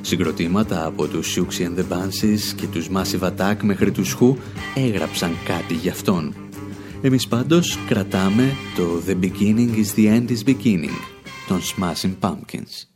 Συγκροτήματα 0.00 0.86
από 0.86 1.06
τους 1.06 1.36
Siouxsie 1.36 1.62
and 1.62 1.78
the 1.78 1.84
Banshees 1.92 2.54
και 2.56 2.66
τους 2.66 2.88
Massive 2.94 3.30
Attack 3.30 3.56
μέχρι 3.62 3.90
τους 3.90 4.16
Who 4.20 4.34
έγραψαν 4.74 5.36
κάτι 5.44 5.74
για 5.74 5.92
αυτόν. 5.92 6.34
Εμείς 7.02 7.28
πάντως 7.28 7.78
κρατάμε 7.86 8.56
το 8.76 9.02
The 9.06 9.24
Beginning 9.24 9.76
is 9.76 9.98
the 9.98 10.06
End 10.06 10.30
is 10.30 10.48
Beginning 10.48 10.98
των 11.48 11.60
Smashing 11.60 12.14
Pumpkins. 12.20 12.91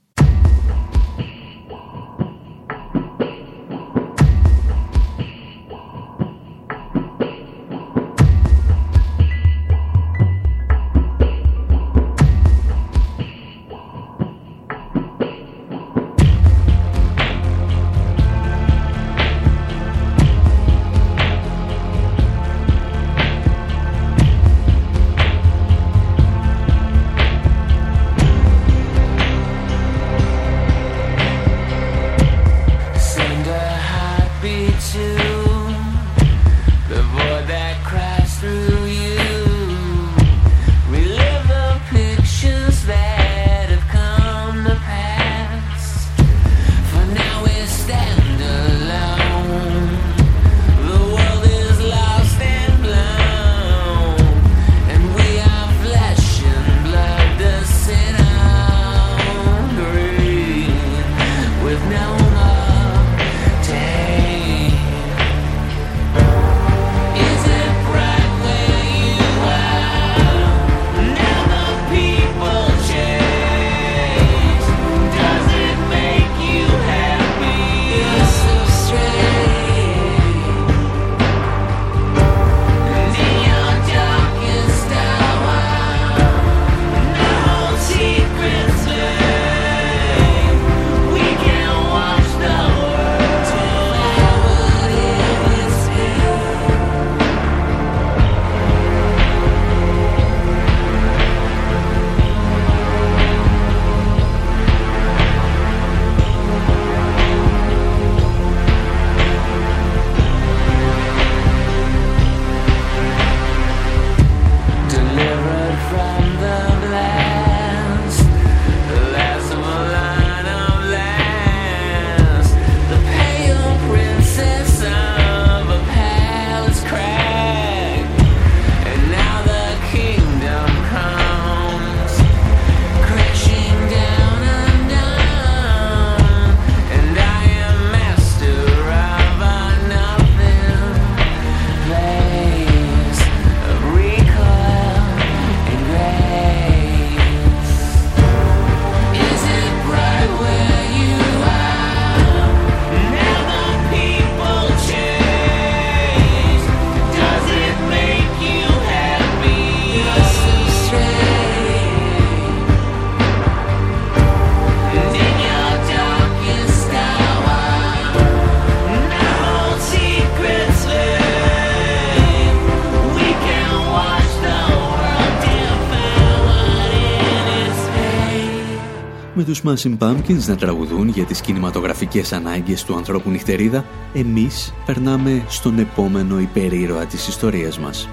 Smashing 179.67 179.99
Pumpkins 179.99 180.45
να 180.47 180.57
τραγουδούν 180.57 181.09
για 181.09 181.25
τις 181.25 181.41
κινηματογραφικές 181.41 182.33
ανάγκες 182.33 182.85
του 182.85 182.97
ανθρώπου 182.97 183.31
νυχτερίδα, 183.31 183.85
εμείς 184.15 184.75
περνάμε 184.87 185.45
στον 185.49 185.79
επόμενο 185.79 186.41
υπερήρωα 186.41 187.07
της 187.07 187.29
ιστορίας 187.29 187.79
μας. 187.79 188.09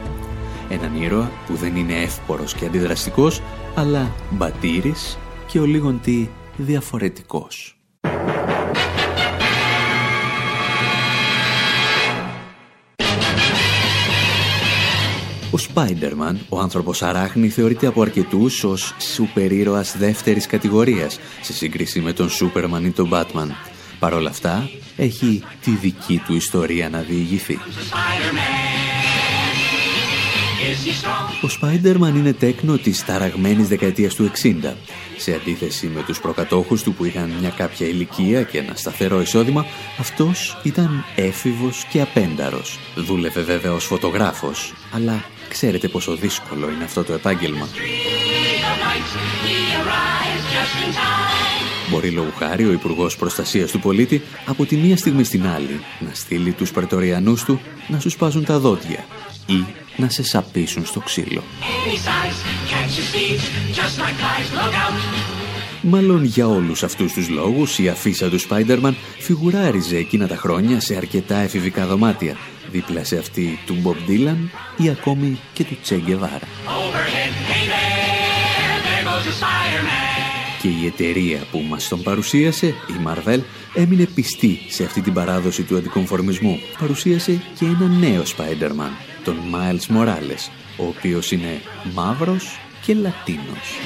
Έναν 0.69 1.01
ήρωα 1.01 1.31
που 1.47 1.55
δεν 1.55 1.75
είναι 1.75 1.93
εύπορος 1.93 2.53
και 2.53 2.65
αντιδραστικός, 2.65 3.41
αλλά 3.75 4.11
μπατήρης 4.29 5.17
και 5.47 5.59
ο 5.59 5.65
λίγον 5.65 5.99
τι 6.01 6.27
διαφορετικός. 6.57 7.77
Ο 15.53 15.57
Spider-Man, 15.73 16.35
ο 16.49 16.59
άνθρωπος 16.59 17.03
αράχνη, 17.03 17.49
θεωρείται 17.49 17.87
από 17.87 18.01
αρκετούς 18.01 18.63
ως 18.63 18.95
σούπερ 19.13 19.51
ήρωας 19.51 19.97
δεύτερης 19.97 20.45
κατηγορίας 20.45 21.19
σε 21.41 21.53
σύγκριση 21.53 21.99
με 21.99 22.13
τον 22.13 22.29
Superman 22.29 22.83
ή 22.83 22.89
τον 22.89 23.09
Batman. 23.13 23.47
Παρ' 23.99 24.13
όλα 24.13 24.29
αυτά, 24.29 24.69
έχει 24.97 25.43
τη 25.61 25.71
δική 25.71 26.21
του 26.25 26.35
ιστορία 26.35 26.89
να 26.89 26.99
διηγηθεί. 26.99 27.59
Ο 31.41 31.47
Spider-Man 31.61 32.15
είναι 32.15 32.33
τέκνο 32.33 32.77
της 32.77 33.05
ταραγμένης 33.05 33.67
δεκαετίας 33.67 34.15
του 34.15 34.23
60. 34.23 34.75
Σε 35.17 35.33
αντίθεση 35.33 35.87
με 35.87 36.03
τους 36.03 36.19
προκατόχους 36.19 36.83
του 36.83 36.93
που 36.93 37.05
είχαν 37.05 37.29
μια 37.39 37.49
κάποια 37.49 37.87
ηλικία 37.87 38.43
και 38.43 38.57
ένα 38.57 38.75
σταθερό 38.75 39.21
εισόδημα, 39.21 39.65
αυτός 39.99 40.57
ήταν 40.63 41.05
έφηβος 41.15 41.85
και 41.91 42.01
απένταρος. 42.01 42.79
Δούλευε 42.95 43.41
βέβαια 43.41 43.73
ως 43.73 43.85
φωτογράφος, 43.85 44.73
αλλά 44.91 45.23
ξέρετε 45.49 45.87
πόσο 45.87 46.15
δύσκολο 46.15 46.69
είναι 46.69 46.83
αυτό 46.83 47.03
το 47.03 47.13
επάγγελμα. 47.13 47.67
Μπορεί 51.89 52.09
λόγου 52.09 52.33
χάρη 52.37 52.65
ο 52.65 52.71
Υπουργός 52.71 53.15
Προστασίας 53.17 53.71
του 53.71 53.79
Πολίτη 53.79 54.21
από 54.45 54.65
τη 54.65 54.75
μία 54.75 54.97
στιγμή 54.97 55.23
στην 55.23 55.47
άλλη 55.47 55.79
να 55.99 56.13
στείλει 56.13 56.51
τους 56.51 56.71
Πρετοριανούς 56.71 57.43
του 57.43 57.61
να 57.87 57.99
σου 57.99 58.09
σπάζουν 58.09 58.45
τα 58.45 58.59
δόντια 58.59 59.05
ή 59.45 59.65
να 59.95 60.09
σε 60.09 60.23
σαπίσουν 60.23 60.85
στο 60.85 60.99
ξύλο. 60.99 61.43
Μάλλον 65.81 66.23
για 66.23 66.47
όλους 66.47 66.83
αυτούς 66.83 67.13
τους 67.13 67.29
λόγους 67.29 67.79
η 67.79 67.89
αφίσα 67.89 68.29
του 68.29 68.39
Spider-Man 68.49 68.93
φιγουράριζε 69.19 69.97
εκείνα 69.97 70.27
τα 70.27 70.35
χρόνια 70.35 70.79
σε 70.79 70.95
αρκετά 70.95 71.37
εφηβικά 71.37 71.85
δωμάτια, 71.85 72.37
δίπλα 72.73 73.03
σε 73.03 73.17
αυτή 73.17 73.59
του 73.65 73.81
Bob 73.83 74.09
Dylan 74.09 74.37
ή 74.77 74.89
ακόμη 74.89 75.39
και 75.53 75.63
του 75.63 75.77
Che 75.87 75.99
Guevara. 76.07 76.47
Και 80.61 80.67
η 80.67 80.85
εταιρεία 80.85 81.39
που 81.51 81.59
μας 81.69 81.87
τον 81.87 82.03
παρουσίασε, 82.03 82.67
η 82.67 82.93
Marvel, 83.05 83.39
έμεινε 83.73 84.05
πιστή 84.05 84.59
σε 84.67 84.83
αυτή 84.83 85.01
την 85.01 85.13
παράδοση 85.13 85.63
του 85.63 85.77
αντικομφορμισμού. 85.77 86.59
Παρουσίασε 86.79 87.41
και 87.59 87.65
ένα 87.65 87.87
νέο 87.87 88.23
Spider-Man, 88.23 88.93
τον 89.23 89.35
Miles 89.53 89.95
Morales, 89.95 90.49
ο 90.77 90.85
οποίος 90.85 91.31
είναι 91.31 91.61
μαύρος 91.93 92.59
και 92.85 92.93
λατίνος. 92.93 93.77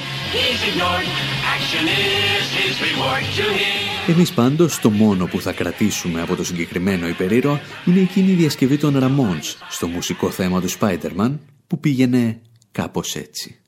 Εμείς 4.06 4.32
πάντως 4.32 4.78
το 4.80 4.90
μόνο 4.90 5.26
που 5.26 5.40
θα 5.40 5.52
κρατήσουμε 5.52 6.20
από 6.20 6.36
το 6.36 6.44
συγκεκριμένο 6.44 7.08
υπερήρωα 7.08 7.60
είναι 7.84 8.00
εκείνη 8.00 8.30
η 8.30 8.34
διασκευή 8.34 8.78
των 8.78 8.98
Ramones 9.02 9.54
στο 9.68 9.86
μουσικό 9.86 10.30
θέμα 10.30 10.60
του 10.60 10.70
Spider-Man 10.70 11.38
που 11.66 11.80
πήγαινε 11.80 12.40
κάπως 12.72 13.14
έτσι. 13.14 13.58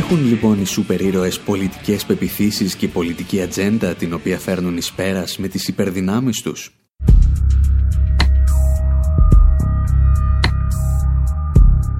Έχουν 0.00 0.26
λοιπόν 0.26 0.60
οι 0.60 0.66
σούπερ 0.66 1.00
ήρωες 1.00 1.40
πολιτικές 1.40 2.04
πεπιθήσεις 2.04 2.74
και 2.74 2.88
πολιτική 2.88 3.42
ατζέντα 3.42 3.94
την 3.94 4.12
οποία 4.12 4.38
φέρνουν 4.38 4.76
εις 4.76 4.92
πέρας 4.92 5.38
με 5.38 5.48
τις 5.48 5.68
υπερδυνάμεις 5.68 6.42
τους; 6.42 6.72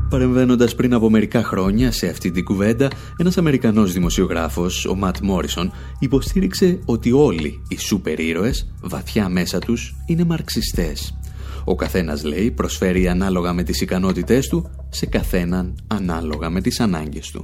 Παρεμβαίνοντας 0.09 0.75
πριν 0.75 0.95
από 0.95 1.11
μερικά 1.11 1.43
χρόνια 1.43 1.93
σε 1.93 2.09
αυτή 2.09 2.31
την 2.31 2.45
κουβέντα, 2.45 2.89
ένας 3.17 3.39
Αμερικανός 3.39 3.93
δημοσιογράφος, 3.93 4.85
ο 4.85 4.95
Ματ 4.95 5.17
Μόρισον, 5.19 5.73
υποστήριξε 5.99 6.79
ότι 6.85 7.13
όλοι 7.13 7.63
οι 7.69 7.79
σούπερ 7.79 8.19
ήρωες, 8.19 8.73
βαθιά 8.81 9.29
μέσα 9.29 9.59
τους, 9.59 9.95
είναι 10.07 10.25
μαρξιστές. 10.25 11.19
Ο 11.65 11.75
καθένας, 11.75 12.25
λέει, 12.25 12.51
προσφέρει 12.51 13.09
ανάλογα 13.09 13.53
με 13.53 13.63
τις 13.63 13.81
ικανότητές 13.81 14.49
του, 14.49 14.71
σε 14.89 15.07
καθέναν 15.07 15.75
ανάλογα 15.87 16.51
με 16.51 16.61
τις 16.61 16.81
ανάγκες 16.81 17.31
του. 17.31 17.43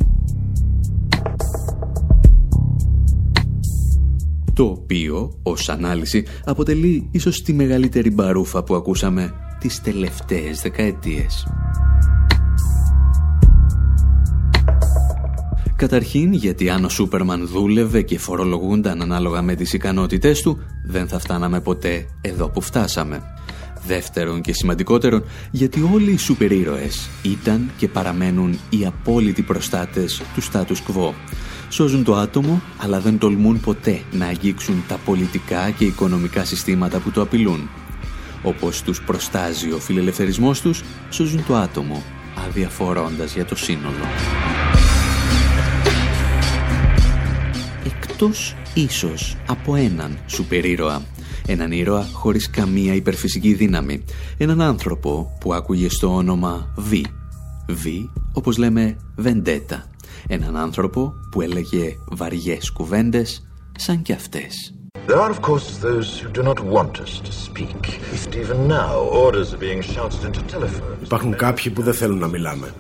Το 4.53 4.64
οποίο, 4.64 5.39
ως 5.43 5.69
ανάλυση, 5.69 6.25
αποτελεί 6.45 7.09
ίσως 7.11 7.43
τη 7.43 7.53
μεγαλύτερη 7.53 8.11
μπαρούφα 8.11 8.62
που 8.62 8.75
ακούσαμε 8.75 9.35
τις 9.59 9.81
τελευταίες 9.81 10.61
δεκαετίες. 10.61 11.47
Καταρχήν 15.77 16.33
γιατί 16.33 16.71
αν 16.71 16.85
ο 16.85 16.89
Σούπερμαν 16.89 17.47
δούλευε 17.47 18.03
και 18.03 18.19
φορολογούνταν 18.19 19.03
ανάλογα 19.03 19.43
με 19.43 19.55
τις 19.55 19.73
ικανότητές 19.73 20.41
του, 20.41 20.59
δεν 20.87 21.09
θα 21.09 21.19
φτάναμε 21.19 21.61
ποτέ 21.61 22.07
εδώ 22.21 22.51
που 22.51 22.61
φτάσαμε. 22.61 23.23
Δεύτερον 23.87 24.41
και 24.41 24.53
σημαντικότερον, 24.53 25.24
γιατί 25.51 25.89
όλοι 25.93 26.11
οι 26.11 26.16
σούπερ 26.16 26.53
ήρωες 26.53 27.09
ήταν 27.22 27.70
και 27.76 27.89
παραμένουν 27.89 28.59
οι 28.70 28.87
απόλυτοι 28.87 29.43
προστάτες 29.43 30.22
του 30.34 30.43
status 30.43 30.93
quo. 30.93 31.12
Σώζουν 31.68 32.05
το 32.05 32.14
άτομο, 32.14 32.62
αλλά 32.78 33.01
δεν 33.01 33.18
τολμούν 33.18 33.61
ποτέ 33.61 34.01
να 34.12 34.26
αγγίξουν 34.26 34.84
τα 34.89 34.99
πολιτικά 35.05 35.70
και 35.70 35.84
οικονομικά 35.84 36.45
συστήματα 36.45 36.99
που 36.99 37.11
το 37.11 37.20
απειλούν. 37.20 37.68
Όπως 38.43 38.82
τους 38.82 39.03
προστάζει 39.03 39.72
ο 39.72 39.78
φιλελευθερισμός 39.78 40.61
τους, 40.61 40.82
σώζουν 41.11 41.45
το 41.47 41.57
άτομο, 41.57 42.03
αδιαφορώντας 42.47 43.34
για 43.34 43.45
το 43.45 43.57
σύνολο. 43.57 44.05
Εκτός 47.84 48.57
ίσως 48.74 49.37
από 49.47 49.74
έναν 49.74 50.18
σούπερ 50.26 50.64
ήρωα. 50.64 51.03
Έναν 51.47 51.72
ήρωα 51.72 52.09
χωρίς 52.12 52.51
καμία 52.51 52.94
υπερφυσική 52.94 53.55
δύναμη. 53.55 54.05
Έναν 54.36 54.61
άνθρωπο 54.61 55.36
που 55.40 55.55
άκουγε 55.55 55.88
στο 55.88 56.14
όνομα 56.14 56.72
Β. 56.76 56.92
Β, 57.68 57.86
όπως 58.32 58.57
λέμε, 58.57 58.97
Βεντέτα. 59.16 59.84
Έναν 60.26 60.57
άνθρωπο 60.57 61.14
που 61.30 61.40
έλεγε 61.40 61.97
βαριές 62.09 62.70
κουβέντες 62.70 63.47
σαν 63.76 64.03
κι 64.03 64.12
αυτές. 64.12 64.70
There 65.07 65.20
are, 65.20 65.30
of 65.30 65.40
course, 65.40 65.66
those 65.86 66.09
who 66.20 66.28
do 66.38 66.42
not 66.42 66.59
want 66.74 66.94
us 67.05 67.12
to 67.26 67.32
speak. 67.47 67.80
Even 68.42 68.59
now, 68.78 68.92
orders 69.24 69.49
are 69.55 69.62
being 69.66 69.82
shouted 69.82 70.22
into 70.24 70.40
telephones. 70.55 71.05
Υπάρχουν 71.05 71.36
κάποιοι 71.36 71.72
που 71.72 71.82
δεν 71.82 71.94
θέλουν 71.94 72.18
να 72.18 72.26
μιλάμε. 72.26 72.74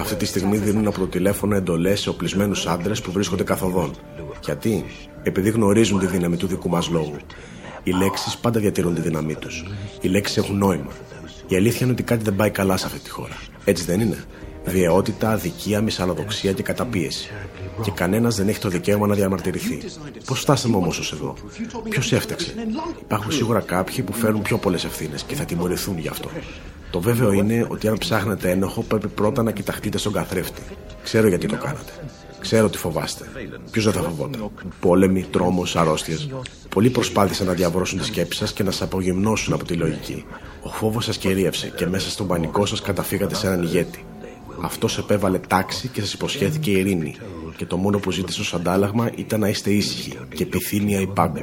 Αυτή 0.00 0.14
τη 0.14 0.26
στιγμή 0.26 0.56
δίνουν 0.56 0.86
από 0.86 0.98
το 0.98 1.06
τηλέφωνο 1.06 1.54
εντολές 1.54 2.00
σε 2.00 2.08
οπλισμένους 2.08 2.66
άντρες 2.66 3.00
που 3.00 3.12
βρίσκονται 3.12 3.42
καθοδόν. 3.42 3.90
Γιατί; 4.44 4.84
Επειδή 5.22 5.50
γνωρίζουν 5.50 5.98
τη 5.98 6.06
δύναμη 6.06 6.36
του 6.36 6.46
δικού 6.46 6.68
μας 6.68 6.88
λόγου. 6.88 7.16
Οι 7.84 7.90
λέξεις 7.90 8.36
πάντα 8.36 8.60
διατηρούν 8.60 8.94
τη 8.94 9.00
δύναμή 9.00 9.34
τους. 9.34 9.64
Οι 10.00 10.08
λέξεις 10.08 10.36
έχουν 10.36 10.58
νόημα. 10.58 10.92
Η 11.48 11.56
αλήθεια 11.56 11.80
είναι 11.82 11.92
ότι 11.92 12.02
κάτι 12.02 12.24
δεν 12.24 12.36
πάει 12.36 12.50
καλά 12.50 12.76
σε 12.76 12.86
αυτή 12.86 12.98
τη 12.98 13.10
χώρα. 13.10 13.36
Έτσι 13.64 13.84
δεν 13.84 14.00
είναι. 14.00 14.24
Βιαιότητα, 14.64 15.30
αδικία, 15.30 15.80
μυσαλλοδοξία 15.80 16.52
και 16.52 16.62
καταπίεση. 16.62 17.30
Και 17.82 17.90
κανένας 17.90 18.36
δεν 18.36 18.48
έχει 18.48 18.58
το 18.58 18.68
δικαίωμα 18.68 19.06
να 19.06 19.14
διαμαρτυρηθεί. 19.14 19.78
Πώς 20.24 20.40
φτάσαμε 20.40 20.76
όμως 20.76 20.98
ως 20.98 21.12
εδώ, 21.12 21.34
Ποιος 21.88 22.12
έφταξε; 22.12 22.54
Υπάρχουν 23.00 23.32
σίγουρα 23.32 23.60
κάποιοι 23.60 24.02
που 24.02 24.12
φέρουν 24.12 24.42
πιο 24.42 24.58
πολλές 24.58 24.84
ευθύνες 24.84 25.22
και 25.22 25.34
θα 25.34 25.44
τιμωρηθούν 25.44 25.98
γι' 25.98 26.08
αυτό. 26.08 26.30
Το 26.90 27.00
βέβαιο 27.00 27.32
είναι 27.32 27.66
ότι 27.68 27.88
αν 27.88 27.98
ψάχνετε 27.98 28.50
ένοχο, 28.50 28.82
πρέπει 28.82 29.08
πρώτα 29.08 29.42
να 29.42 29.50
κοιταχτείτε 29.50 29.98
στον 29.98 30.12
καθρέφτη. 30.12 30.62
Ξέρω 31.02 31.28
γιατί 31.28 31.46
το 31.46 31.56
κάνατε. 31.56 31.92
Ξέρω 32.44 32.68
τι 32.68 32.78
φοβάστε. 32.78 33.24
Ποιος 33.70 33.84
δεν 33.84 33.92
θα 33.92 34.00
φοβόταν; 34.00 34.50
Πόλεμοι, 34.80 35.22
τρόμος, 35.30 35.76
αρρώστιες. 35.76 36.28
Πολλοί 36.68 36.90
προσπάθησαν 36.90 37.46
να 37.46 37.52
διαβρώσουν 37.52 37.98
τη 37.98 38.04
σκέψη 38.04 38.38
σας 38.38 38.52
και 38.52 38.62
να 38.62 38.70
σας 38.70 38.82
απογυμνώσουν 38.82 39.52
από 39.52 39.64
τη 39.64 39.74
λογική. 39.74 40.24
Ο 40.62 40.68
φόβος 40.68 41.04
σας 41.04 41.16
κυρίευσε 41.16 41.72
και 41.76 41.86
μέσα 41.86 42.10
στον 42.10 42.26
πανικό 42.26 42.66
σας 42.66 42.80
καταφύγατε 42.80 43.34
σε 43.34 43.46
έναν 43.46 43.62
ηγέτη. 43.62 44.04
Αυτός 44.60 44.98
επέβαλε 44.98 45.38
τάξη 45.38 45.88
και 45.88 46.00
σας 46.00 46.12
υποσχέθηκε 46.12 46.70
ειρήνη. 46.70 47.16
Και 47.56 47.66
το 47.66 47.76
μόνο 47.76 47.98
που 47.98 48.10
ζήτησε 48.10 48.40
ως 48.40 48.54
αντάλλαγμα 48.54 49.10
ήταν 49.16 49.40
να 49.40 49.48
είστε 49.48 49.70
ήσυχοι 49.70 50.18
και 50.34 50.42
επιθύμια 50.42 51.00
υπάγκουοι. 51.00 51.42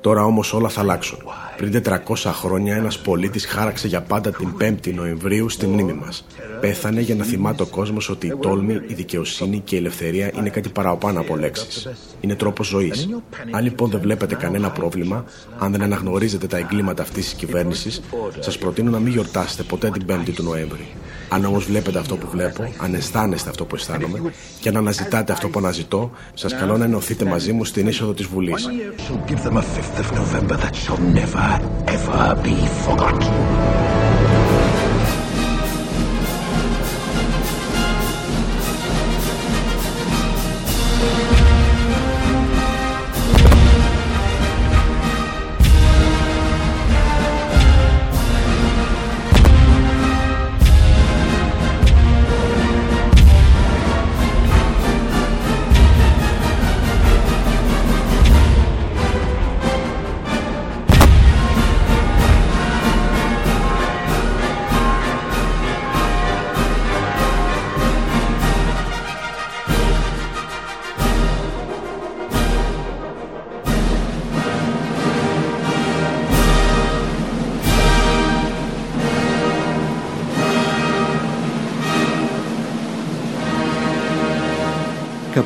Τώρα 0.00 0.24
όμως 0.24 0.52
όλα 0.52 0.68
θα 0.68 0.80
αλλάξουν. 0.80 1.18
Πριν 1.56 1.82
400 1.84 2.14
χρόνια 2.32 2.76
ένας 2.76 2.98
πολίτης 2.98 3.46
χάραξε 3.46 3.86
για 3.88 4.00
πάντα 4.00 4.30
την 4.30 4.54
5η 4.60 4.94
Νοεμβρίου 4.94 5.48
στη 5.48 5.66
μνήμη 5.66 5.92
μας. 5.92 6.26
Πέθανε 6.60 7.00
για 7.00 7.14
να 7.14 7.24
θυμάται 7.24 7.62
ο 7.62 7.66
κόσμος 7.66 8.08
ότι 8.08 8.26
η 8.26 8.36
τόλμη, 8.40 8.80
η 8.86 8.94
δικαιοσύνη 8.94 9.60
και 9.60 9.74
η 9.74 9.78
ελευθερία 9.78 10.30
είναι 10.36 10.48
κάτι 10.48 10.68
παραπάνω 10.68 11.20
από 11.20 11.36
λέξεις. 11.36 11.88
Είναι 12.20 12.34
τρόπος 12.34 12.66
ζωής. 12.66 13.08
Αν 13.50 13.62
λοιπόν 13.62 13.90
δεν 13.90 14.00
βλέπετε 14.00 14.34
κανένα 14.34 14.70
πρόβλημα, 14.70 15.24
αν 15.58 15.72
δεν 15.72 15.82
αναγνωρίζετε 15.82 16.46
τα 16.46 16.56
εγκλήματα 16.56 17.02
αυτής 17.02 17.24
της 17.24 17.34
κυβέρνησης, 17.34 18.00
σας 18.38 18.58
προτείνω 18.58 18.90
να 18.90 18.98
μην 18.98 19.12
γιορτάσετε 19.12 19.62
ποτέ 19.62 19.90
την 19.90 20.04
5η 20.08 20.32
του 20.34 20.42
Νοέμβρη. 20.42 20.86
Αν 21.28 21.44
όμως 21.44 21.64
βλέπετε 21.64 21.98
αυτό 21.98 22.16
που 22.16 22.28
βλέπω, 22.28 22.72
αν 22.78 22.94
αισθάνεστε 22.94 23.50
αυτό 23.50 23.64
που 23.64 23.74
αισθάνομαι 23.74 24.32
και 24.60 24.68
αν 24.68 24.76
αναζητάτε 24.76 25.32
αυτό 25.32 25.48
που 25.48 25.58
αναζητώ, 25.58 26.10
σας 26.34 26.54
καλώ 26.54 26.76
να 26.76 26.84
ενωθείτε 26.84 27.24
μαζί 27.24 27.52
μου 27.52 27.64
στην 27.64 27.86
είσοδο 27.88 28.12
της 28.12 28.26
Βουλής. 28.26 28.68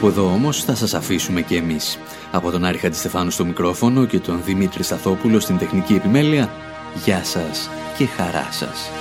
Κάπου 0.01 0.13
εδώ 0.13 0.33
όμως 0.33 0.65
θα 0.65 0.75
σας 0.75 0.95
αφήσουμε 0.95 1.41
και 1.41 1.57
εμείς. 1.57 1.99
Από 2.33 2.51
τον 2.51 2.65
Άρη 2.65 2.79
Χατζηστεφάνου 2.79 3.31
στο 3.31 3.45
μικρόφωνο 3.45 4.05
και 4.05 4.21
τον 4.21 4.43
Δημήτρη 4.45 4.83
Σταθόπουλο 4.83 5.41
στην 5.41 5.59
τεχνική 5.59 5.95
επιμέλεια, 5.95 6.51
γεια 7.05 7.25
σας 7.25 7.71
και 7.97 8.07
χαρά 8.07 8.49
σας. 8.51 9.00